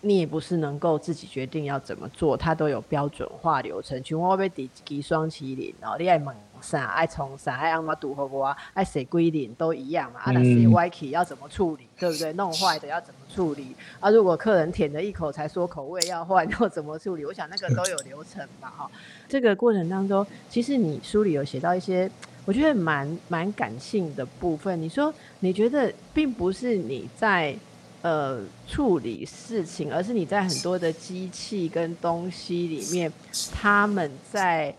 [0.00, 4.00] 你也不是能够自己决定要怎么做，它都有标准化流程。
[4.04, 8.56] 像我要第几双麒麟哦，你爱问啥，爱从啥，爱按怎读好不好？
[8.74, 10.20] 爱谁归零都一样嘛。
[10.20, 12.32] 啊，那谁歪起要怎么处理，对不对？
[12.34, 13.74] 弄坏的要怎么处理？
[13.98, 17.24] 啊，如果客人舔了一口才说口味要换， 要怎么处理？
[17.24, 18.88] 我想那个都有流程嘛，哈。
[19.28, 22.08] 这个过程当中，其实你书里有写到一些，
[22.44, 24.80] 我觉得蛮蛮感性的部分。
[24.80, 27.56] 你说你觉得并不是你在。
[28.02, 33.12] 呃，处理事情，而是你在很多的机器跟东西里面，
[33.52, 34.72] 他们在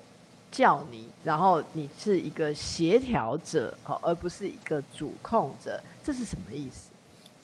[0.50, 6.92] 叫你，然后你是一个协调者，哦，而不是一个主控者，这是什么意思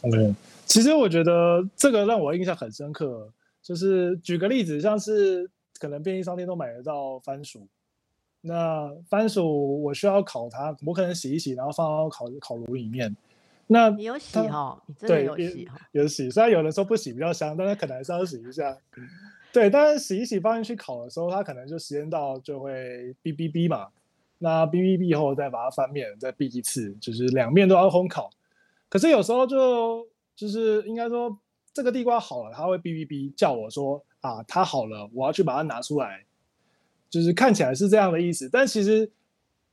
[0.04, 0.34] ？OK，
[0.66, 3.30] 其实我觉得这个让我印象很深刻，
[3.62, 7.68] 就是举个例子，像是可能便利商店都买得到番薯，
[8.40, 13.14] 那番薯我需要烤它，我可能洗一洗，然后放到烤烤炉里面。
[13.67, 14.82] 那你有洗哈？
[14.86, 15.78] 你真的有洗哈？
[15.91, 18.78] 有洗，虽然有的时候不洗比较香，但是可能还是要洗一下。
[19.51, 23.88] 对，但是洗一洗放进去烤的时候，它可能就时间到就会哔哔哔嘛。
[24.38, 28.30] 那哔哔哔后再把它翻面，再哔一次，就是两面都要烘烤。
[28.89, 31.36] 可是有时候就就是应该说
[31.73, 36.25] 这个地瓜好了，它会哔哔哔叫我说啊，它好了，我要去把它拿出来。
[37.08, 39.10] 就是看起来是这样的意思，但其实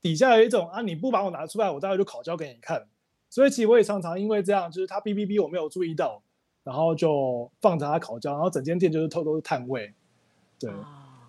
[0.00, 2.86] 底下有一种啊，你不把我拿出来，我待会就烤焦给你看。
[3.32, 6.22] 所以其实我也常常因为这样，就是他哔哔哔我没有注意到。
[6.64, 9.92] 然后就放着它烤焦，然后整间店就是偷偷是炭味，
[10.60, 10.70] 对。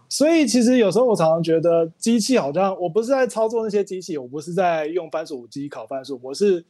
[0.08, 6.64] 所以其实有时候我常常觉得机器好像我不是在操作那些机器，我不是在用番薯机烤番薯，我是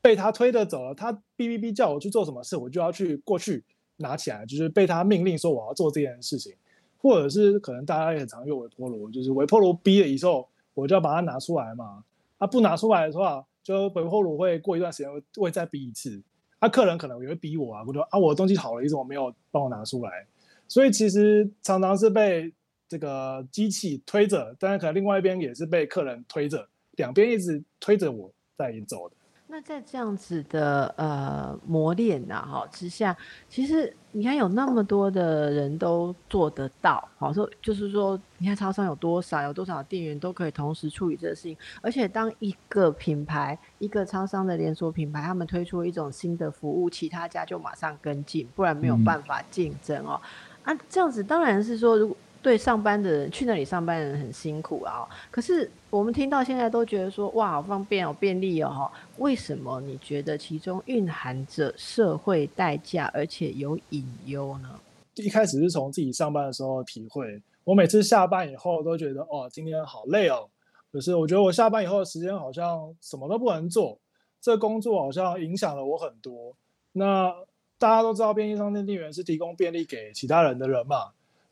[0.00, 0.94] 被他推着走了。
[0.94, 3.64] 他哔哔哔叫我去做什么事，我就要去过去
[3.96, 6.54] 拿起来，就是被他命令说我要做这件事情，
[7.02, 12.04] 或者是可能大家也很常用微波炉，就是微波炉逼了以后，我就要把它拿出来嘛。
[12.38, 16.22] 它不拿出来的话，就微波炉会过一段时间会会再逼一次。
[16.58, 20.26] 啊、客人可能也会逼我啊，我说啊，我的东西好了，你怎么没有帮我拿出来？
[20.66, 22.50] 所以其实常常是被
[22.88, 29.16] 这个机器推着，当然可能另外一边也是被客人推着，两边一直推着我在走的。
[29.50, 33.16] 那在这样子的呃磨练呐哈之下，
[33.48, 50.20] 其实你看有那么多的人都做得到，好说就是说，你看超商有多少，有多少店员都可以同时处理这个事情，而且当一个品牌，一个超商的连锁品牌，他们推出一种新的服务，其他家就马上跟进，不然没有办法竞争哦。
[50.64, 52.14] 嗯、啊，这样子当然是说如果。
[52.40, 55.06] 对上班的人，去那里上班的人很辛苦啊。
[55.30, 58.90] 可是我们听到现在都觉得说，哇，好方便哦，便利哦。
[59.18, 64.68] 为什么你觉得其中蕴含着社会代价，而且有隐忧呢？
[65.14, 67.42] 一开始是从自己上班的时候体会。
[67.64, 70.48] 我每次下班以后都觉得，哦，今天好累哦。
[70.90, 73.98] 可是我觉得我下班以后的时间好像什么都不能做，
[74.40, 76.54] 这工作好像影响了我很多。
[76.92, 77.34] 那
[77.78, 81.08] 大家都知道，便利商店店员是提供便利给其他人的人嘛。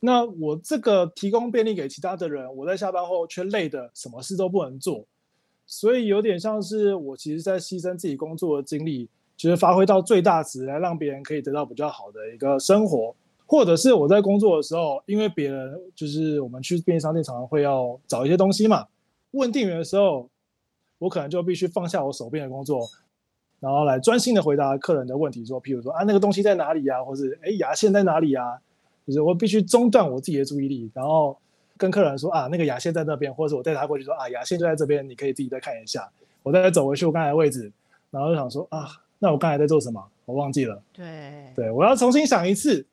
[0.07, 5.05] 那我这个提供便利给其他的人，我在下班后却累得什么事都不能做，
[5.66, 13.12] 所以有点像是我其实在牺牲自己工作的精力，就是发挥到最大值来让别人可以得到比较好的一个生活，
[13.47, 18.87] 或者是我在工作的时候，因为别人就是我们去便利商店常常会要找一些东西嘛，
[19.33, 20.31] 问店员的时候，
[20.99, 22.88] 我可能就必须放下我手边的工作，
[23.59, 28.61] 然后来专心的回答客人的问题，说，譬如说啊那个东西在哪里呀，或是哎牙线在哪里呀？
[29.07, 31.38] 就是我必须中断我自己的注意力，然后
[31.77, 36.11] 跟客人说啊，那个牙线在那边，或者我带他过去说啊，牙线就在这边，你可以自己再看一下。
[36.42, 37.71] 我再走回去我刚才的位置，
[38.11, 38.88] 然后就想说啊，
[39.21, 40.05] 那我刚才在做什么？
[40.25, 40.83] 我忘记了。
[40.92, 42.85] 对，对，我要重新想一次。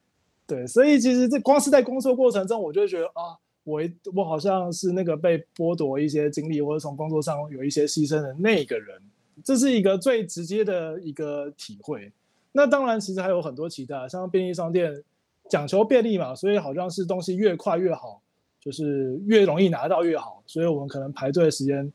[0.46, 3.82] 对，所以其实这光是在工作过程中，我就觉得啊，我
[4.14, 9.02] 我好像是那个被剥夺一些精力，或者从工作上有一些牺牲的那个人。
[9.44, 12.12] 这是一个最直接的一个体会。
[12.52, 15.04] 那当然，其实还有很多其他，像便利商店。
[15.54, 18.20] 讲求便利嘛，所以好像是东西越快越好，
[18.60, 21.94] 就是越容易拿到越好，所以我们可能排队的时间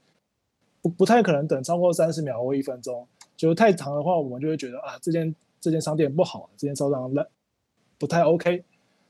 [0.81, 3.05] 不不太可能等超过三十秒或一分钟，
[3.37, 7.27] 就太长的话，我们就会觉得啊，这间这间商店不好，这间超商烂，
[7.99, 8.63] 不太 OK。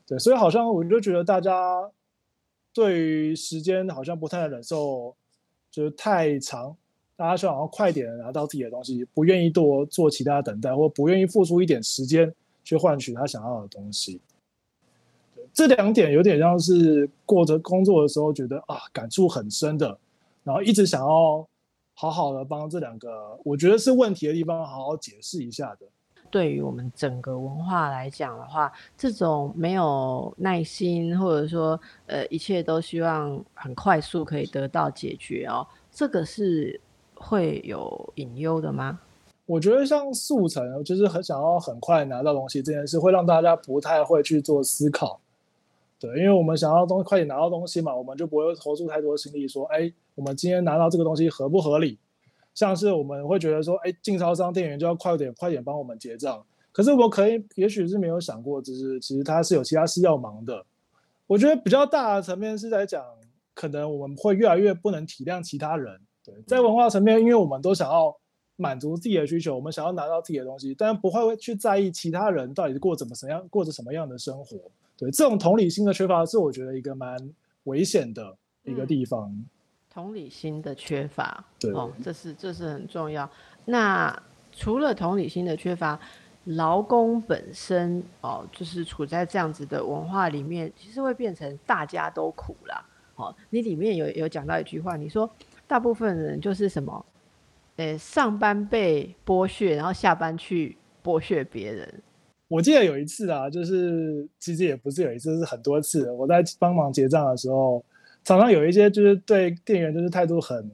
[0.07, 1.87] 对，所以好像我就觉得大家
[2.73, 5.15] 对于时间好像不太能忍受，
[5.69, 6.75] 就是太长，
[7.15, 12.33] 大家就想要快点拿到自己的东西，不愿意多做其他等待，或不愿意付出一点时间
[12.63, 14.19] 去换取他想要的东西。
[15.53, 19.97] 这两点有点像是过着工作的时候觉得啊感触很深的，
[20.43, 21.47] 然后一直想要
[21.93, 25.87] 好好的帮这两个我觉得是问题的地方好好解释一下的。
[26.31, 36.79] 对于我们整个文化来讲的话，这种没有耐心或者说呃一切都希望很快速可以得到解决哦，这个是
[37.15, 38.99] 会有隐忧的吗？
[39.47, 45.19] 我觉得像速成就是很想要很快拿到东西这件事，会让大家不太会去做思考。
[45.99, 51.99] 对，因为我们想要东西快点拿到东西嘛，我们就不会投注太多心力说，哎，我们今天拿到这个东西合不合理？
[52.55, 56.43] 像是我们会觉得说，哎，进超商店员就要快点快点帮我们结账。
[56.71, 60.65] 可是我可以，也许是没有想过，就是其实他是有其他事要忙的。
[61.27, 63.03] 我觉得比较大的层面是在讲，
[63.53, 65.99] 可能我们会越来越不能体谅其他人。
[66.23, 68.15] 对，在文化层面，因为我们都想要
[68.55, 74.57] 满足自己的需求，我们想要拿到自己的东西，但不会去在意其他人到底过怎么怎样过着什么样的生活。
[74.99, 77.17] 对，这种同理心的缺乏是我觉得一个蛮
[77.63, 79.31] 危险的一个地方。
[79.31, 79.45] 嗯、
[79.89, 83.29] 同理心的缺乏，对，哦，这是这是很重要。
[83.63, 85.97] 那除了同理心的缺乏，
[86.43, 92.85] 劳工本身哦，就是处在这样子的文化里面，其实会变成大家都苦啦。
[93.15, 95.29] 哦，你里面有有讲到一句话，你说
[95.65, 97.05] 大部分人就是什么，
[97.77, 102.01] 诶，上班被剥削，然后下班去剥削别人。
[102.49, 106.11] 我记得有一次啊，就是其实也不是有一次，是很多次。
[106.11, 107.81] 我在帮忙结账的时候，
[108.25, 110.69] 常常有一些就是对店员就是态度很，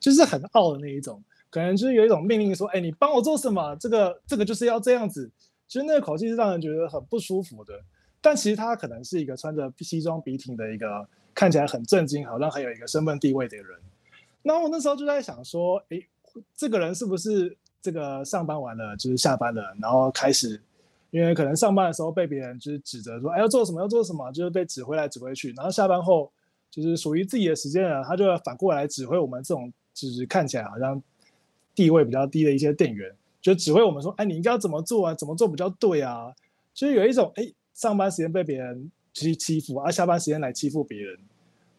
[0.00, 1.22] 就是很傲的那一种。
[1.50, 3.74] 可能就是有一种命令说：“哎，你帮我做什么？
[3.76, 5.30] 这个这个就是要这样子。”
[5.66, 7.74] 其实那个口气是让人觉得很不舒服的。
[8.20, 13.66] 但其实他可能是一个穿着西装笔挺的一个看起来很正经，好像很有一个身份地位的人。
[14.42, 16.00] 那我那时候就在想说：“哎，
[16.56, 20.60] 这个人是不是这个上班完了就是下班了，然后开始
[21.16, 25.52] 因为可能上班的时候被别人就是指责说：‘哎，要做什么要做什么’，就是被指挥来指挥去。
[25.56, 26.30] 然后下班后
[26.70, 31.02] 就是属于自己的时间了，他就要反过来指挥我们这种就是看起来好像。”
[31.76, 35.12] 地位比较低的一些店员，就指挥我们说：“哎，你应该要怎么做啊？
[35.12, 36.32] 怎么做比较对啊？”
[36.72, 41.18] 就是有一种哎，上班时间被别人欺欺负，而、啊、下班时间来欺负别人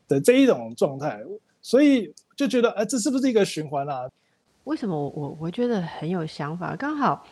[0.08, 1.20] 的这一种状态，
[1.64, 4.08] 所以就觉得哎，这是不是一个循环啊？
[4.66, 6.76] 为什么我我觉得很有想法？
[6.76, 7.26] 刚好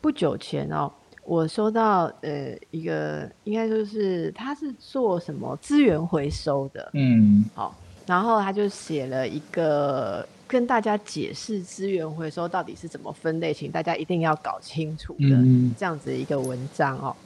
[0.00, 0.92] 不久前哦，
[1.24, 7.74] 我收到呃一个，应该就是他是做什么资源回收的，嗯，好，
[8.06, 10.26] 然后他就写了一个。
[10.48, 15.30] 跟大家解释资源回收到底是怎么分类，请大家一定要搞清楚的
[15.78, 17.16] 这样子一个文章哦。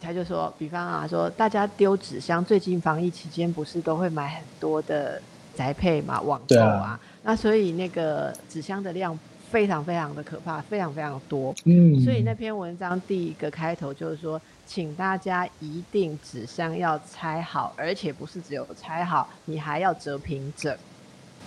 [0.00, 5.22] 他就说，比方啊，说大家丢纸箱，最近防疫期间不是都会买很多的
[5.54, 9.16] 宅配嘛，网购啊，那所以那个纸箱的量
[9.52, 11.54] 非常非常的可怕，非常非常多。
[11.66, 20.74] 嗯，所以那篇文章第一个开头就是说，请大家一定纸箱要拆好，而且不是只有拆好，你还要折平整。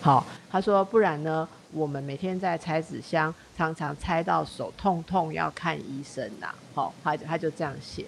[0.02, 6.54] 好，他说不然呢，我们每天在拆纸箱，常常拆到手痛痛，要看医生呐。
[6.76, 8.06] 好，他他就这样写。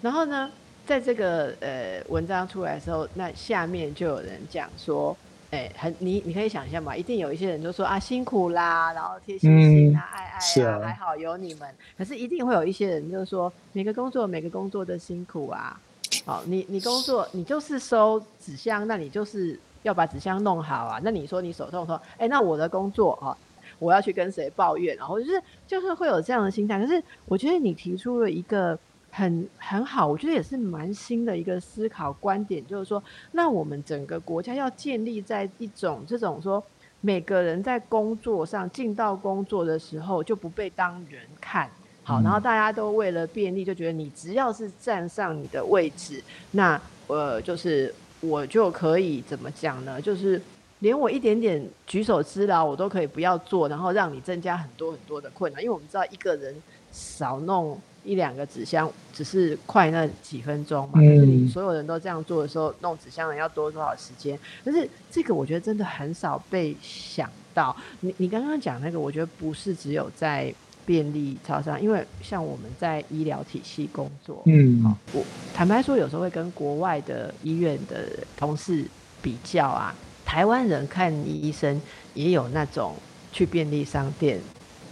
[0.00, 0.48] 然后呢，
[0.86, 5.16] 在这个呃文章出来的时候，那下面就有人讲说，
[5.54, 11.68] 哎，很你你可以想象嘛，一定有一些人就说啊辛苦啦，然后贴心心啊，爱爱啊，还好有你们。
[11.96, 15.80] 可是一定会有一些人就是说，每个工作每个工作的辛苦啊。
[16.26, 19.58] 好，你你工作你就是收纸箱，那你就是。
[19.84, 20.98] 要把纸箱弄好啊！
[21.04, 23.36] 那你说你手痛说，哎、欸，那我的工作啊，
[23.78, 24.96] 我要去跟谁抱怨？
[24.96, 26.80] 然后就是就是会有这样的心态。
[26.80, 28.78] 可是我觉得你提出了一个
[29.14, 36.62] 很很好，我觉得也是蛮新的一个思考观点，就是说，那我们整个国家要建立在一种这种说，
[37.00, 41.70] 每个人在工作上进到工作的时候就不被当人看
[42.02, 47.94] 好，然后大家都为了便利就觉得你只要是站上你的位置，那呃就是。
[48.20, 50.00] 我就可以怎么讲呢？
[50.00, 50.40] 就是
[50.78, 55.62] 连我一点点举手之劳，我都可以不要做，然后让你增加很多很多的困难。
[55.62, 56.54] 因为我们知道一个人
[56.90, 61.00] 少弄一两个纸箱，只是快那几分钟嘛。
[61.00, 64.38] 你所有人都这样做的时候，弄纸箱的要多多少时间？
[64.64, 67.76] 可是这个我觉得真的很少被想到。
[68.00, 70.54] 你你刚刚讲那个，我觉得不是只有在。
[70.86, 78.86] 便利超商，因为像我们在医疗体系工作，嗯，好，我坦白说，有时候会跟国外的医院的同事
[79.22, 79.94] 比较啊。
[80.26, 81.80] 台湾人看医生
[82.12, 82.94] 也有那种
[83.32, 84.38] 去便利商店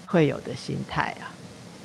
[0.06, 1.28] 会有的心态啊，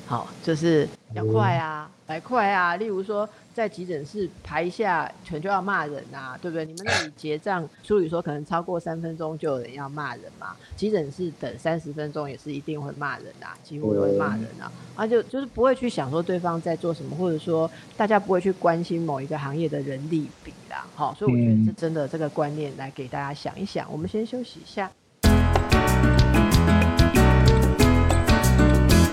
[0.05, 0.87] 好，就是
[1.17, 2.75] 要快啊，来快啊。
[2.75, 3.27] 例如说。
[3.57, 6.63] 在急诊室排一下，全就要骂人啊，对不对？
[6.63, 10.55] 你们那里结账，书里说可能超过三分钟就有人要骂人嘛。
[10.75, 14.71] 急诊室等三十分钟也是一定会骂人啊，几乎都会骂人啊。
[14.95, 20.85] 啊，就就是不会去想说对方在做什么，或者说大家不会去关心某一个行业的人力比啦。
[20.93, 23.91] 好，所以我觉得这真的这个观念来给大家想一想。
[23.91, 24.91] 我们先休息一下。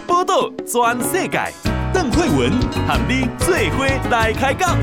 [0.07, 1.74] 报道全世界。
[2.05, 2.53] 邓慧文
[2.87, 4.77] 和你做伙来开讲。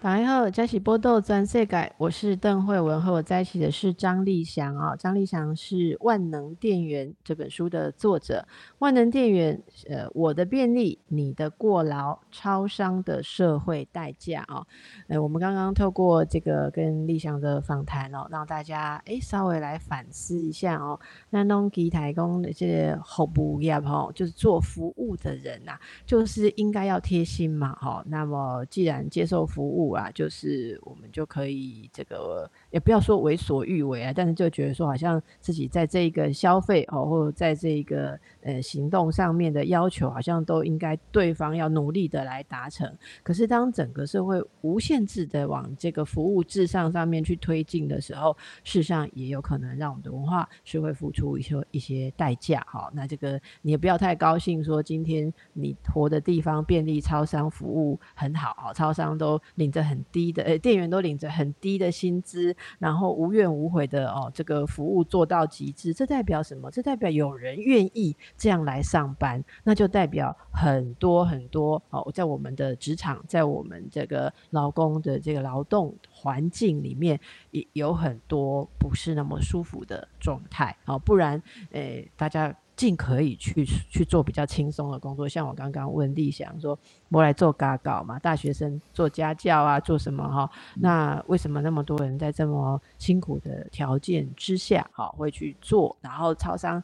[0.00, 4.96] 大家好，这是报道全世界，我是邓慧文，和我在一起的是张立祥啊。
[4.96, 8.46] 张立祥是《万能店员》这本书的作者，
[8.80, 14.66] 《万能电源》呃，我的便利，你的过劳，超商的社会代价啊。
[15.06, 20.98] 呃，我们刚刚透过这个跟立祥的访谈哦，让大家诶稍微来反思一下哦。
[21.28, 22.98] 那弄机台工的这些
[23.34, 28.02] 服务业哈，就是做服务的人呐、啊，就是应该要贴心嘛哈。
[28.06, 42.96] 那么既然接受服务，务啊，就是我们就可以这个也不要说为所欲为啊，但是就觉得说好像自己在这个消费哦，或者在这个呃行动上面的要求，好像都应该对方要努力的来达成。
[43.22, 52.60] 可是当整个社会无限制的往这个服务至上上面去推进的时候，事实上也有可能让我们的文化是会付出一些一些代价。
[52.68, 66.70] 哈，那这个你也不要太高兴，说今天你活的地方便利超商服务很好，超商都领着很低的，呃，店员都领着很低的薪资，然后无怨无悔的哦，这个服务做到极致，这代表什么？
[66.70, 77.18] 这代表有人愿意这样来上班，那就代表很多很多哦，在我们的职场，在我们这个劳工的这个劳动环境里面，
[77.50, 81.42] 也有很多不是那么舒服的状态，哦，不然，
[81.72, 82.54] 诶，大家。
[82.80, 86.78] 尽可以去去做比较轻松的工作，像我刚刚问立翔说，
[87.10, 90.50] 我来做家教嘛，大学生做家教啊，做什么哈？
[90.76, 95.94] 那为什么那么多人在这么辛苦的条件之下，哈，会去做？
[96.00, 96.82] 然后超商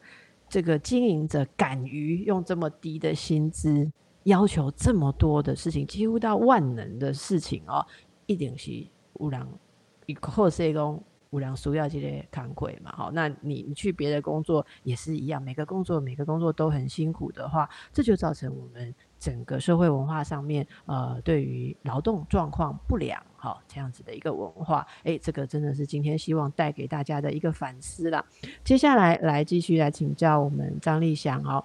[0.50, 3.90] 这个经营者敢于用这么低的薪资，
[4.24, 7.82] 要求这么多的事情，几乎到万能的事情哦，
[8.26, 8.86] 一定是
[9.18, 9.40] 有人
[10.04, 10.50] 一个社
[11.36, 11.46] 不。
[11.46, 28.24] 良输要这些扛亏嘛，好，那你你去别的工作也是一样，每个工作每个工作都很辛苦的话，这就造成我们整个社会文化上面，呃，对于劳动状况不良，好，这样子的一个文化，诶，这个真的是今天希望带给大家的一个反思啦。
[28.64, 31.64] 接下来来继续来请教我们张立祥哦，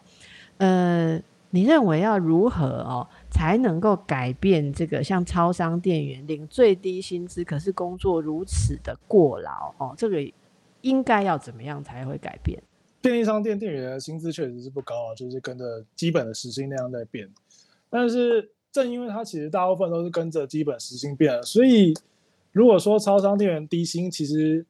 [0.58, 1.22] 呃。
[1.54, 9.96] 你认为要如何哦才能够改变这个像超商店员领最低薪资，可是工作如此的过劳哦？
[9.98, 10.22] 这个
[10.82, 12.62] 应该要怎么样才会改变？
[13.02, 17.28] 便利商店店员的薪资确实是不高啊，就是跟着基本的时薪那样在变。
[17.90, 21.94] 但是正因为它其实大部分都是跟着基本时薪变了，所以
[22.52, 24.66] 如果说超商店员低薪，其实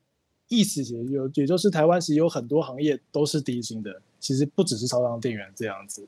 [0.47, 6.07] 意思也有，也就是台湾其实有很多行业都是低薪的，其实不只是超商店员这样子。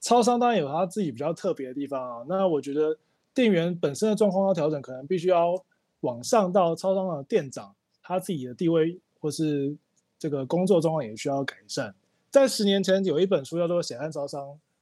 [0.00, 2.96] 超商当然有他自己比较特别的地方啊，那我觉得
[3.34, 5.60] 店员本身的状况要调整，可能必须要
[6.00, 9.76] 往上到超商的店长，他自己的地位或是
[10.18, 11.92] 这个工作状况也需要改善。
[12.30, 14.40] 在十年前有一本书叫做《血汗超商》，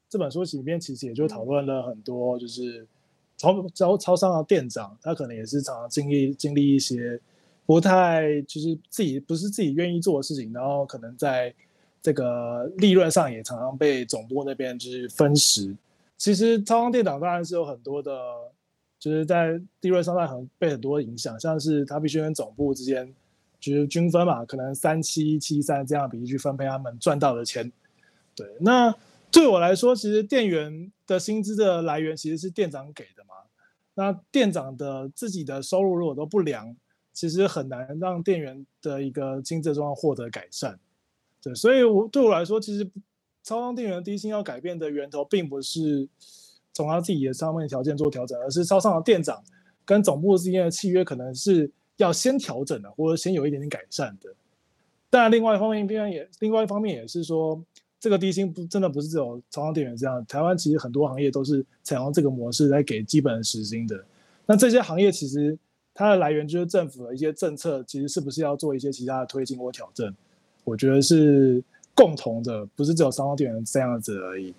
[0.09, 2.87] 这本书里面其实也就讨论了很多，就是
[3.39, 7.19] 超超超商的店长，他可能也是常常经历经历一些
[7.65, 11.55] 不太就是自己不是自己愿意做的事情，然后可能在。
[12.07, 15.75] 这个利润上也常常被总部那边就是分食。
[16.17, 18.17] 其实超商店长当然是有很多的，
[18.97, 23.13] 就是在利润上在很被很多影响，像是他必须跟总部之间
[23.59, 27.73] 就是均分嘛，可能三七七三这样比例去分配他们赚到的钱。
[28.37, 28.95] 对，那
[29.33, 33.35] 对我来说，其实店员的薪资的来源其实是店长给的嘛。
[33.95, 36.77] 那店长的自己的收入如果都不良，
[37.13, 40.79] 其实很难让店员的一个经济状况获得改善。
[41.47, 42.85] 对，所以我对我来说，其实
[43.45, 46.09] 超商店员低薪要改变的源头，并不是
[46.73, 49.41] 从他自己的上面条件做调整，而是超商的店长
[49.85, 54.35] 跟总部之间的契约，可能是要先调整的，或者先有一点点改善的。
[55.09, 57.63] 但另外一方面，另外也另外一方面也是说，
[58.01, 64.05] 这个低薪不真的不是只有超商店员这样，台湾其实很多行业都是采用这个模式来给基本的时薪的。
[64.47, 65.57] 那这些行业其实
[65.95, 70.13] 它的来源就是政府的一些政策，其实是不是要做一些其他的推进或调整？
[70.67, 71.63] 我觉得是
[71.95, 74.53] 共同的，不是只有超商店员这样子而已。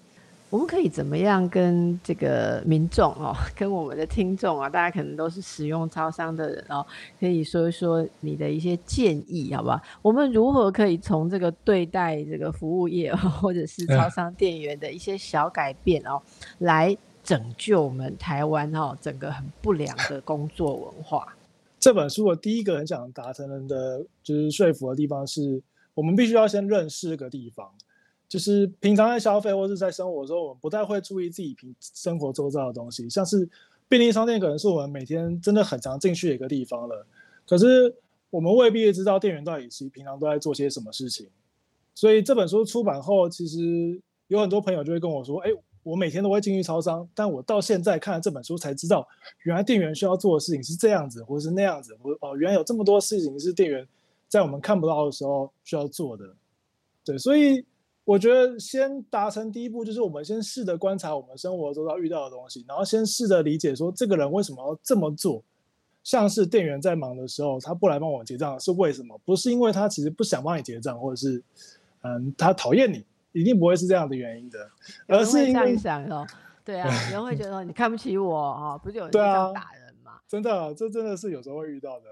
[0.50, 6.86] 我们可以怎么样跟这个民众哦， 跟我们的听众啊，大家可能都是使用超商的人哦，
[7.20, 9.82] 可以说一说你的一些建议，好不好？
[10.02, 16.22] 我们如何可以从这个对待这个服务业或者是超商店员的一些小改变哦，
[16.60, 21.28] 来拯救我们台湾哦整个很不良的工作文化？
[21.78, 25.62] 这本书我第一个很想达成的，就是说服的地方是。
[25.98, 27.68] 我们必须要先认识这个地方，
[28.30, 33.10] 就是平常在消费或者在生活的时候，我们不太会注意自己平生活周遭的东西。
[33.10, 33.50] 像是
[33.88, 37.04] 便利商店，可能是我们每天真的很常进去的一个地方了。
[37.48, 37.96] 可是
[38.30, 41.28] 我们未必知道店员到底是平常都在做些什么事情。
[41.96, 45.50] 所以这本书出版后，其实有很多朋友就会跟我说：“哎，
[45.82, 49.08] 我每天都会进去超商，但我到现在看了这本书才知道，
[49.46, 51.98] 原来店员需要做的事情是这样子，或是那样子。
[52.04, 53.84] 我哦，原来有这么多事情是店员。”
[54.28, 56.26] 在我们看不到的时候需要做的，
[57.04, 57.66] 对，所以
[58.04, 65.44] 我觉得先达成第一步，就是我们先试着观察我们生活中要遇到的东西，然后先试着理解说这个人为什么要这么做。
[66.04, 69.20] 像是店员在忙的时候，他不来帮我结账是为什么？
[69.26, 71.44] 不是因为他其实不想帮你结账，或者是
[72.02, 73.04] 嗯他讨厌你，
[73.34, 74.72] 一定不会是这样的原因的，
[75.08, 76.26] 而是因为想哦，
[76.64, 80.14] 对啊， 人会觉得你看不起我啊，不是有人这样打人吗？
[80.30, 82.06] 真的，这真的是有时候会遇到的。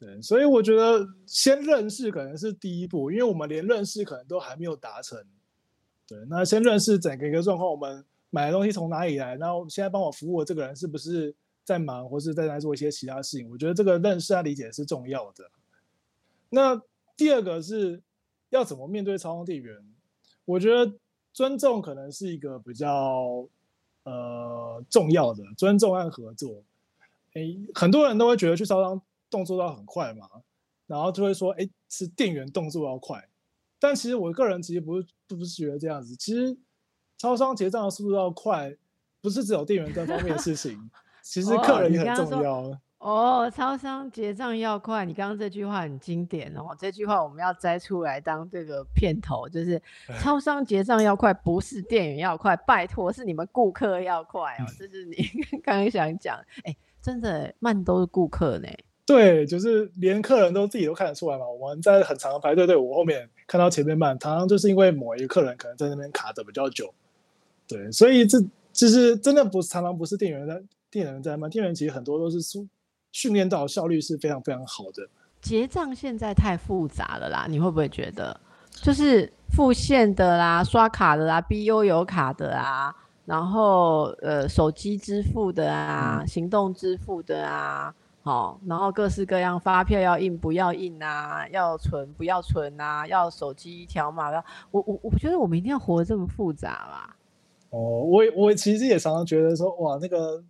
[0.00, 5.22] 对，所以我觉得先认识可能是第一步，因为我们连认识可能都还没有达成。
[6.08, 11.34] 对，那先认识整个一个状况，我们买的东西从哪里来，然后现在帮我服务的这个人是不是
[11.64, 13.50] 在忙，或是在在做一些其他事情？
[13.50, 15.50] 我觉得这个认识和理解是重要的。
[16.48, 16.80] 那
[17.14, 18.02] 第二个是
[18.48, 19.76] 要怎么面对超商店员？
[20.46, 20.94] 我觉得
[21.34, 23.46] 尊重可能是一个比较
[24.04, 26.64] 呃重要的，尊重和合作。
[27.34, 30.28] 诶，很多人都会觉得去超商动作要很快嘛，
[30.86, 33.28] 然后就会说，哎，是店员动作要快。
[33.78, 36.58] 但其实我个人其实不是不是觉得这样子，其实
[37.16, 38.76] 超商结账的速度要快，
[39.22, 40.90] 不是只有店员这方面的事情，
[41.22, 42.56] 其实客人也很重要。
[42.58, 46.76] 哦哦，超商结账要快，你刚刚这句话很经典哦。
[46.78, 49.80] 这句话我们要摘出来当这个片头，就是
[50.20, 54.66] 超商结账要快，不是店员要快，拜托是你们顾客要快哦。
[54.78, 55.16] 这是你
[55.64, 58.68] 刚刚想讲，哎，真的慢都是顾客呢。
[59.10, 61.44] 对，就是连客人都自己都看得出来嘛。
[61.48, 66.92] 我们在很长的排队队伍后面看到前面慢，常常就是因为某一个客人可能在那边卡的比较久。
[67.66, 68.38] 对，所以这
[68.72, 72.66] 就是真的不是常常不是店员在店员在慢，店员其实很多都是输。
[73.12, 75.04] 训练到效率是非常非常好的。
[75.40, 78.40] 结账现在太复杂了啦，你会不会觉得？
[78.70, 82.94] 就是付现的啦、刷卡的啦、BU 有卡的啊，
[83.24, 94.44] 然后呃手机支付的啊、嗯、行动支付的啊，好、哦，然后各式各样发票要印不要印啊，要存不要存啊，要手机条码要。
[94.70, 97.14] 我我我觉得我们一定要活得这么复杂嘛？
[97.70, 100.42] 哦，我我其实也常常觉得说，哇，那个。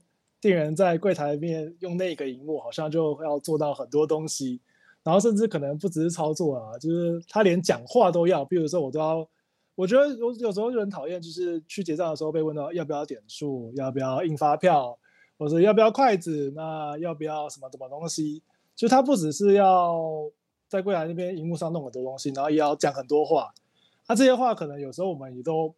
[0.42, 4.58] 店员在柜台面用那个荧幕，好像就要做到很多东西，
[5.02, 8.42] 然后甚至可能不只是操作啊，就是他连讲话都要。
[8.42, 9.28] 比如说，我都要，
[9.74, 14.98] 我觉得有有时候就很讨厌，就是去结账的时候被问到要不要点数，要不要印发票，
[15.40, 18.42] 或者要不要筷子，那要不要什么什么东西？
[18.76, 20.30] 就他不只是要
[20.68, 23.52] 在柜台那边荧幕上弄很多东西，然后也要讲很多话。
[24.06, 25.74] 那这些话可能有时候我们也都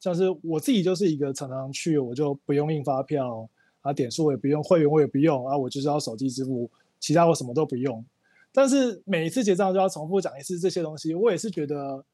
[0.00, 3.48] 像是我自己就是一个常常去，我就不用印发票。
[3.80, 6.68] 啊，点数我也不用，会员我也不用啊，我就是要手机支付，
[6.98, 8.04] 其他我什么都不用。
[8.52, 12.04] 但是每一次结账就要重复讲一次这些东西，我也是觉得，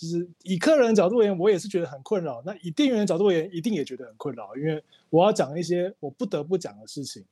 [0.00, 2.42] 就是以客人的角度而言，我也是觉得很困扰。
[2.44, 7.24] 那以店员的角度而言，一定也觉得很困扰，因为我要讲一些我不得不讲的事情。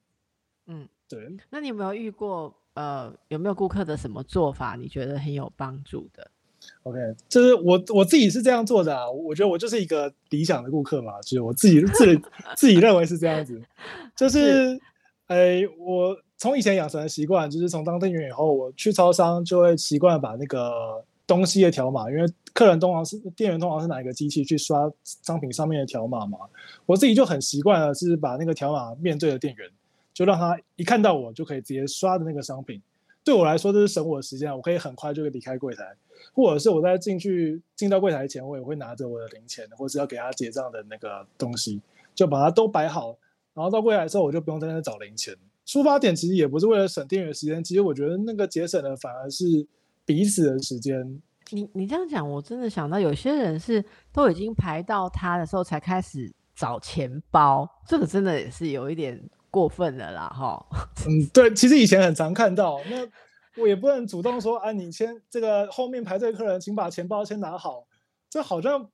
[0.67, 1.37] 嗯，对。
[1.51, 2.55] 那你有没有遇过？
[2.75, 6.29] 呃，有没有顾客的什么做法你觉得很有帮助的
[6.83, 6.99] ？OK，
[7.29, 12.21] 就是我我自己是这样做的啊，我觉得我就是一个理想的顾客嘛，就是我自己自己
[12.57, 13.62] 自己认为是这样子，
[14.17, 14.77] 就是，
[15.27, 26.39] 哎、欸，我从以前养成的习惯，就是从当店员以后，我去超商就会习惯把那个东西的条码，因为客人通常是店员通常是拿一个机器去刷商品上面的条码嘛，
[26.87, 29.69] 我自己就很习惯了，是把那个条码面对着店员，
[30.15, 32.81] 就让他一看到我就可以直接刷的那个商品，
[33.25, 35.85] 对我来说这是省我的时间，我可以很快就会离开柜台。
[36.33, 41.81] 或者是我在进去进到柜台前，我也会拿着我的零钱，或是要给他结账的那个东西，
[42.15, 43.17] 就把它都摆好。
[43.53, 45.37] 然后到柜台之后，我就不用在那找零钱。
[45.67, 49.67] 出发点其实也不是为了省店员时间，其实我觉得那个节省的反而是
[50.07, 51.21] 彼此的时间。
[51.55, 60.67] 你你这样讲，我真的想到有些人是都已经排到他的时候才开始找钱包，这个真的也是有一点过分了啦，哈。
[61.09, 63.09] 嗯，对，其实以前很常看到那。
[63.57, 67.87] 我也不能主动说，啊，你先这个后面排队客人，请把钱包先拿好。
[68.29, 68.85] 这好像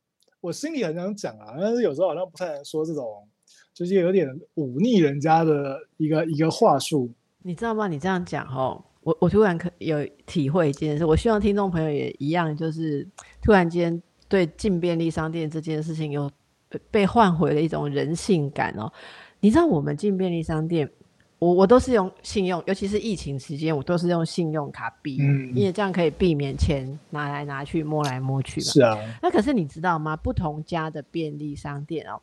[0.42, 3.26] 我心里很想讲啊，但是有时候好像不太能说这种，
[3.72, 7.10] 就是有点忤逆人家的一个一个话术。
[7.38, 7.88] 你知道吗？
[7.88, 13.06] 你这样讲哦，我我突然可有体会一件事，我希望听众朋友也一样，就是
[13.42, 16.30] 突然间对进便利商店这件事情有
[16.90, 18.92] 被换回了一种人性感哦。
[19.40, 20.90] 你知道我们进便利商店。
[21.38, 28.66] 我我都是用信用，尤其是疫情期间，我都是用信用卡币，嗯，因为这样可以避免钱拿来拿去摸来摸去嘛。
[28.66, 28.98] 是啊。
[29.22, 30.14] 那可是你知道吗？
[30.14, 32.20] 不同家的便利商店哦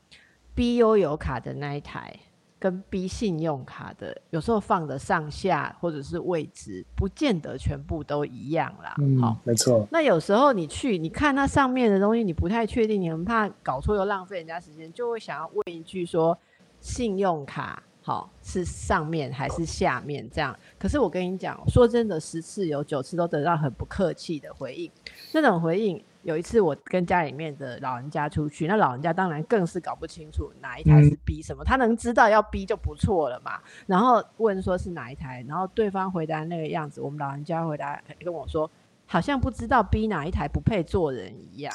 [0.53, 2.15] ，B U 有卡的那一台
[2.59, 8.95] 跟 B 信用卡的，有时候放的上下或者是位置，不见得全部都一样啦。
[8.99, 9.87] 嗯，好，没错。
[9.91, 16.37] 那有时候你去，你看那上面的东西，你不太确定，你很怕搞错又浪费人家时间，就会想要问一句说：
[16.79, 17.83] 信用卡。
[18.01, 20.57] 好，是上面还是下面这样？
[20.79, 24.89] 可是我跟你讲，说真的，十次有九次都得到很不客气的回应。
[25.33, 33.61] 那种回应，有一次我跟家里面的老人家出去，那老人家当然更是搞不清楚哪一台是 B 什么，他能知道要 B 就不错了嘛。
[33.85, 38.69] 然后问说是哪一台，然后对方回答那个样子，我们老人家回答跟我说，
[39.05, 41.73] 好像不知道 B 哪一台不配做人一样。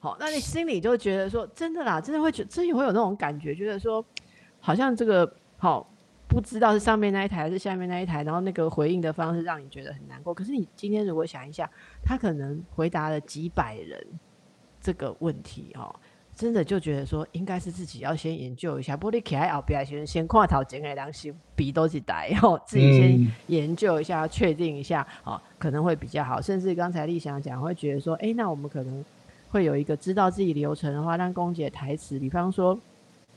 [0.00, 4.04] 好，那你心里就觉得说，真的啦，真的会觉，真的会有那种感觉，觉得说，
[4.58, 5.32] 好像这个。
[5.56, 5.88] 好，
[6.34, 10.34] 不知道是上面那一台还是下面那一台，然后那个回应的方式让你觉得很难过。
[10.34, 11.70] 可是你今天如果想一下，
[12.02, 14.04] 他可能回答了几百人
[14.80, 15.94] 这个问题哦。
[16.34, 18.96] 真的就觉得说，应该是自己要先研究一下。
[18.96, 26.42] 玻璃可爱后边先先看头前的东西，笔都是带，然后自己先研究一下，确、嗯、定一下，哦，可能会比较好。
[26.42, 29.04] 甚至刚才丽翔讲，会觉得说，哎、欸，那我们可能
[29.50, 32.76] 会有一个知道自己流程的话，让公姐台词，比方说，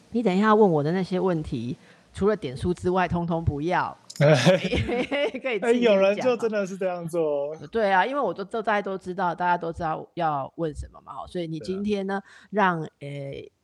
[0.10, 1.78] 你等一下问我的那些问题，
[2.18, 3.96] 除了点数之外，通通不要。
[4.18, 7.56] 可以，哎，有人就真的是这样做。
[7.72, 12.90] 对啊，因为我都都大家都知道，大家都知道要问什么嘛，好，所以你今天呢，让呃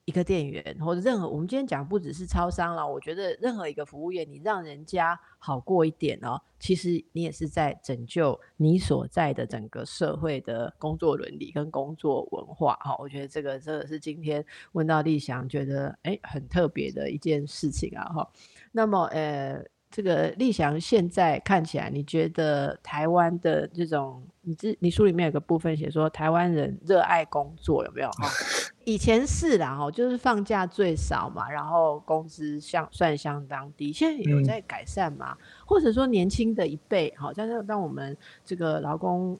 [0.05, 18.29] 一个店员或者任何，我们今天讲不只是超商了，我觉得任何一个服务业，你让人家好过一点哦，其实你也是在拯救你所在的整个社会的工作伦理跟工作文化，哈，我觉得这个真的是今天问到立翔觉得哎很特别的一件事情啊，哈，
[18.71, 19.63] 那么呃。
[19.95, 28.09] 这个立翔现在看起来，你觉得台湾的这种，你这你书里面有个部分写说，台湾人热爱工作有没有？
[28.85, 35.37] 以前是啦，哈，就是放假最少嘛，然后工资相算相当低，现在有在改善嘛？
[35.39, 39.39] 嗯、或者说年轻的一辈，好，但是当我们这个劳工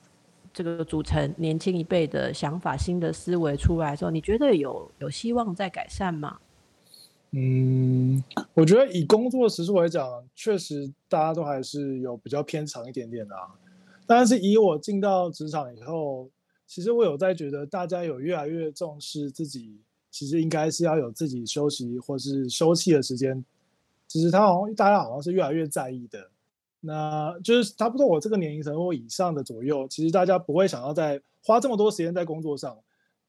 [0.54, 6.38] 这个组成年轻一辈的想法、新的思维出来的时候，你觉得有有希望在改善吗？
[7.36, 8.24] 嗯，
[8.54, 13.48] 我觉得以工作时数来讲，确实大家都还是有比较偏长一点点的啊。
[14.06, 16.30] 但是以我进到职场以后，
[16.68, 19.82] 其实我有在觉得大家有越来越重视自己，
[20.12, 23.44] 其实应该是要有自己休息或是休憩的时间。
[24.08, 26.30] 其实他好像大家好像是越来越在意的。
[26.82, 32.78] 那就是差不多我这个年龄层或以上的左右，其实大家不会想要再花这么多时间在工作上。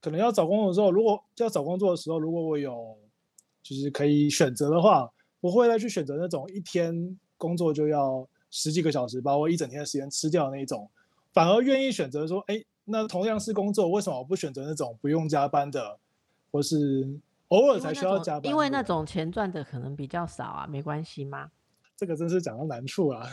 [0.02, 2.98] 可能要找工作的时候，如果要找工作的时候，如果我有。
[3.64, 5.10] 就是可以选择的话，
[5.40, 10.86] 我会再去选择那种一天工作就要十几个小时，把我一整天的时间吃掉的那一种，
[11.32, 15.98] 反而愿意选择说，哎，那同样是工作，为什么我不选择那种不用加班的，
[16.52, 18.50] 或是偶尔才需要加班？
[18.50, 21.50] 因为那种钱赚的可能比较少啊，没关系吗？
[21.96, 23.26] 这个真是讲到难处啊。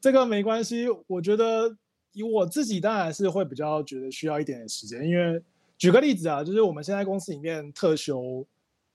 [0.00, 1.76] 这个没关系，我觉得
[2.12, 5.42] 以我自己当然是会比较觉得需要一点点时间，因为
[5.76, 8.46] 举个例子啊，就是我们现在公司里面特休。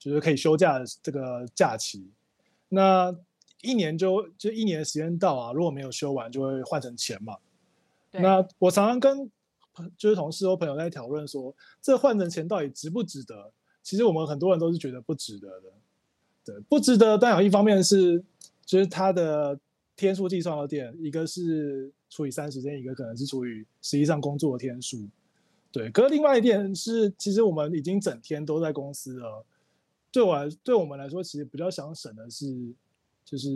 [0.04, 2.06] 就是可以休假的这个假期，
[2.68, 3.16] 那
[3.62, 7.38] 一年就就一年的时间到啊，如果没有休完，就会换成钱嘛。
[8.12, 9.32] 那我常常跟
[9.98, 13.50] 就是同事或朋友在讨论说，这换成钱到底值不值得？
[13.82, 15.72] 其实我们很多人都是觉得不值得的。
[16.44, 17.18] 对，不值得。
[17.18, 18.22] 但有一方面是，
[18.66, 19.58] 就是它的
[19.96, 25.08] 天数计算有点，一个是除以三十天，一个可能是除以实际上工作的天数。
[25.72, 29.46] 对，可是另外一点是，其实我们已经整天都在公司了。
[30.14, 32.46] 对我来，对我们来说，其实比较想省的是，
[33.26, 33.50] 就是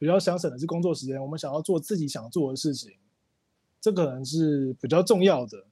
[0.00, 1.22] 比较想省的是工作时间。
[1.22, 2.92] 我们想要做自己想做的事情，
[3.80, 5.64] 这可能是比较重要的。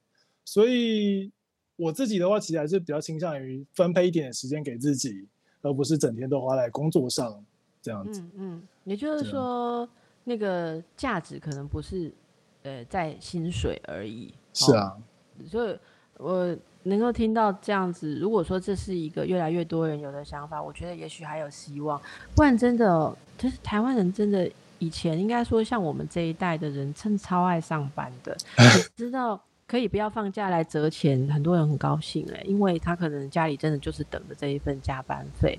[0.44, 1.32] 所以
[1.74, 5.26] 我自己的话，其实还是比较倾向于分配一点点时间给自己，
[5.62, 7.44] 而不是整天都花在工作上
[7.82, 8.20] 这样子。
[8.20, 9.88] 嗯嗯，也就是说，
[10.22, 12.14] 那个价值可能不是
[12.62, 14.32] 呃在薪水而已。
[14.54, 14.96] 是啊，
[15.50, 15.76] 所以
[16.18, 16.56] 我。
[16.88, 22.00] 能够听到这样子，如果说这是一个越来越多人有的想法，我觉得也许还有希望。
[22.34, 28.36] 不然真的，就是台湾人真的以前应该说像我们这一代的人，真超爱上班的。
[28.56, 35.58] 你知道可以不要放假来折钱，很多人很高兴哎、欸，因为他可能家里真的就是等着这一份加班费。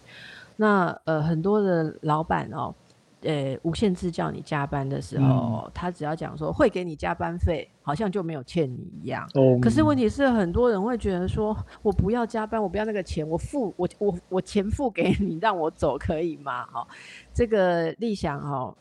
[0.56, 2.74] 那呃，很多的老板哦。
[3.22, 9.30] 呃，无限制叫你加班的时候，嗯、他只要讲说会给你加班费，好像就没有欠你一样。
[9.34, 16.66] 哦、可是问题是，很多人会觉得说，我不要加班，我不要那个钱，我付我我我钱付给你，让我走可以吗？
[16.68, 16.88] 哈、哦，
[17.34, 18.74] 这个立想哈，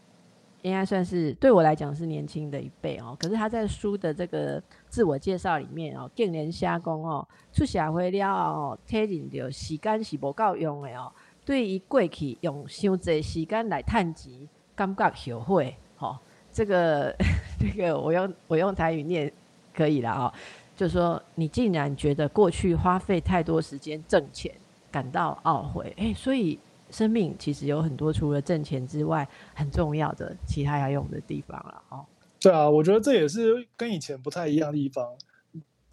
[0.62, 3.16] 应该算是对我来讲是年轻的一辈哦。
[3.18, 11.12] 可是他在书的这个自我介绍里面哦，更连瞎讲哦，出社会了哦，体认到时间是不够用的哦。
[11.49, 14.46] 对于过去用伤济时间来赚钱，
[14.76, 15.74] 感觉后悔。
[15.96, 16.18] 吼、哦，
[16.53, 17.16] 这个
[17.59, 19.32] 这个我用我用台语念
[19.74, 20.30] 可以了哦。
[20.76, 24.55] 就是说，你竟然觉得过去花费太多时间挣钱，
[24.92, 25.94] 感到懊悔。
[25.96, 26.59] 哎，所以
[26.90, 31.82] 生命其实有很多除了挣钱之外，很重要的其他要用的地方了。
[31.88, 32.05] 哦，
[32.38, 35.16] 对啊，我觉得这也是跟以前不太一样的地方。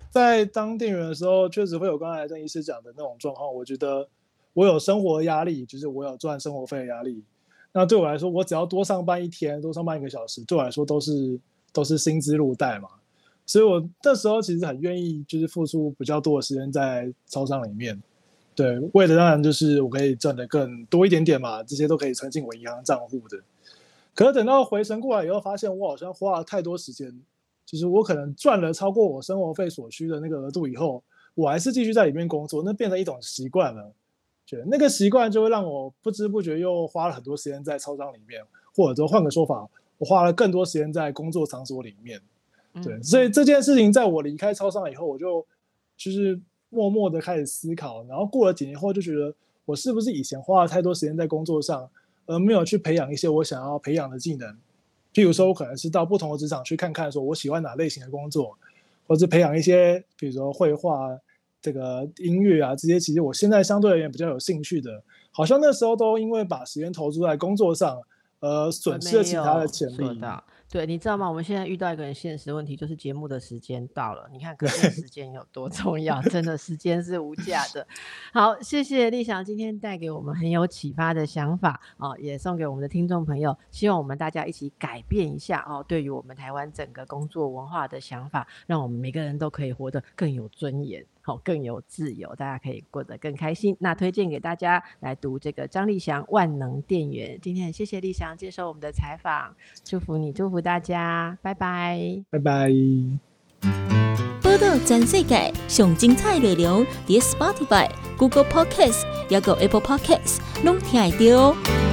[0.10, 3.56] 在当店员的时候，确实会有刚才郑医师讲的那种状况。
[3.56, 4.10] 我觉得。
[4.56, 7.22] 我有生活压力，就是我有赚生活费的压力。
[7.74, 11.38] 那对我来说，我只要多上班一天，多上班一个小时，对我来说都是
[11.74, 12.88] 都是薪资入袋嘛。
[13.45, 18.01] 所以我那时候其实很愿意，就是付出比较多的时间在超商里面。
[18.56, 23.38] 对，为了当然就是我可以赚得更多一点点嘛，这些都可以存进我银行账户的。
[24.14, 27.14] 可是等到回神过来以后，发现我好像花了太多时间，
[27.66, 31.03] 就是我可能赚了超过我生活费所需的那个额度以后，
[31.34, 33.91] 我还是继续在里面工作，那变成一种习惯了。
[34.56, 38.41] 觉得那个习惯就会让我不知不觉又花了很多时间在操场里面，
[38.76, 42.22] 或者说换个说法，我花了更多时间在工作场所里面。
[42.84, 45.45] 对，嗯、所以这件事情在我离开操场以后，我就
[45.97, 46.39] 就是
[46.70, 49.34] 默默的开始思考，然后过了几年后就觉得，
[49.66, 51.89] 我是不是以前花了太多时间在工作上，
[52.26, 54.56] 而没有去培养一些我想要培养的技能？
[55.14, 58.58] 譬如说，我可能是到不同的职场去看看，说我喜欢哪类型的工作，
[59.08, 61.18] 或者培养一些，比如说绘画、
[61.66, 67.99] 这个音乐啊这些，其实我现在相对而言比较有兴趣的，好像那时候都因为把时间投注在工作上，
[68.39, 70.22] 而损失了其他的潜力。
[70.68, 71.30] 对，你知道吗？
[71.30, 74.28] 我们现在遇到一个很现实的问题，就是节目的时间到了。
[74.32, 77.88] 你看，可见时间有多重要，真的，时间是无价的。
[78.34, 83.55] 好，谢谢立翔今天带给我们很有启发的想法哦，也送给我们的听众朋友。
[83.72, 91.05] 希望我们大家一起改变一下哦，对于我们台湾整个工作文化的想法，让我们每个人都可以活得更有尊严。
[91.26, 93.76] 好，更有自由，大家可以过得更开心。
[93.80, 97.36] 那推荐给大家来读这个张立祥《万能店员》。
[97.42, 102.70] 今天很谢谢立翔接受我们的采访，祝福你，祝福大家，拜拜，拜拜。
[104.44, 111.85] 报道全世界上精彩内容，伫 Spotify、Google Podcasts，还有 Apple Podcasts，拢听得到。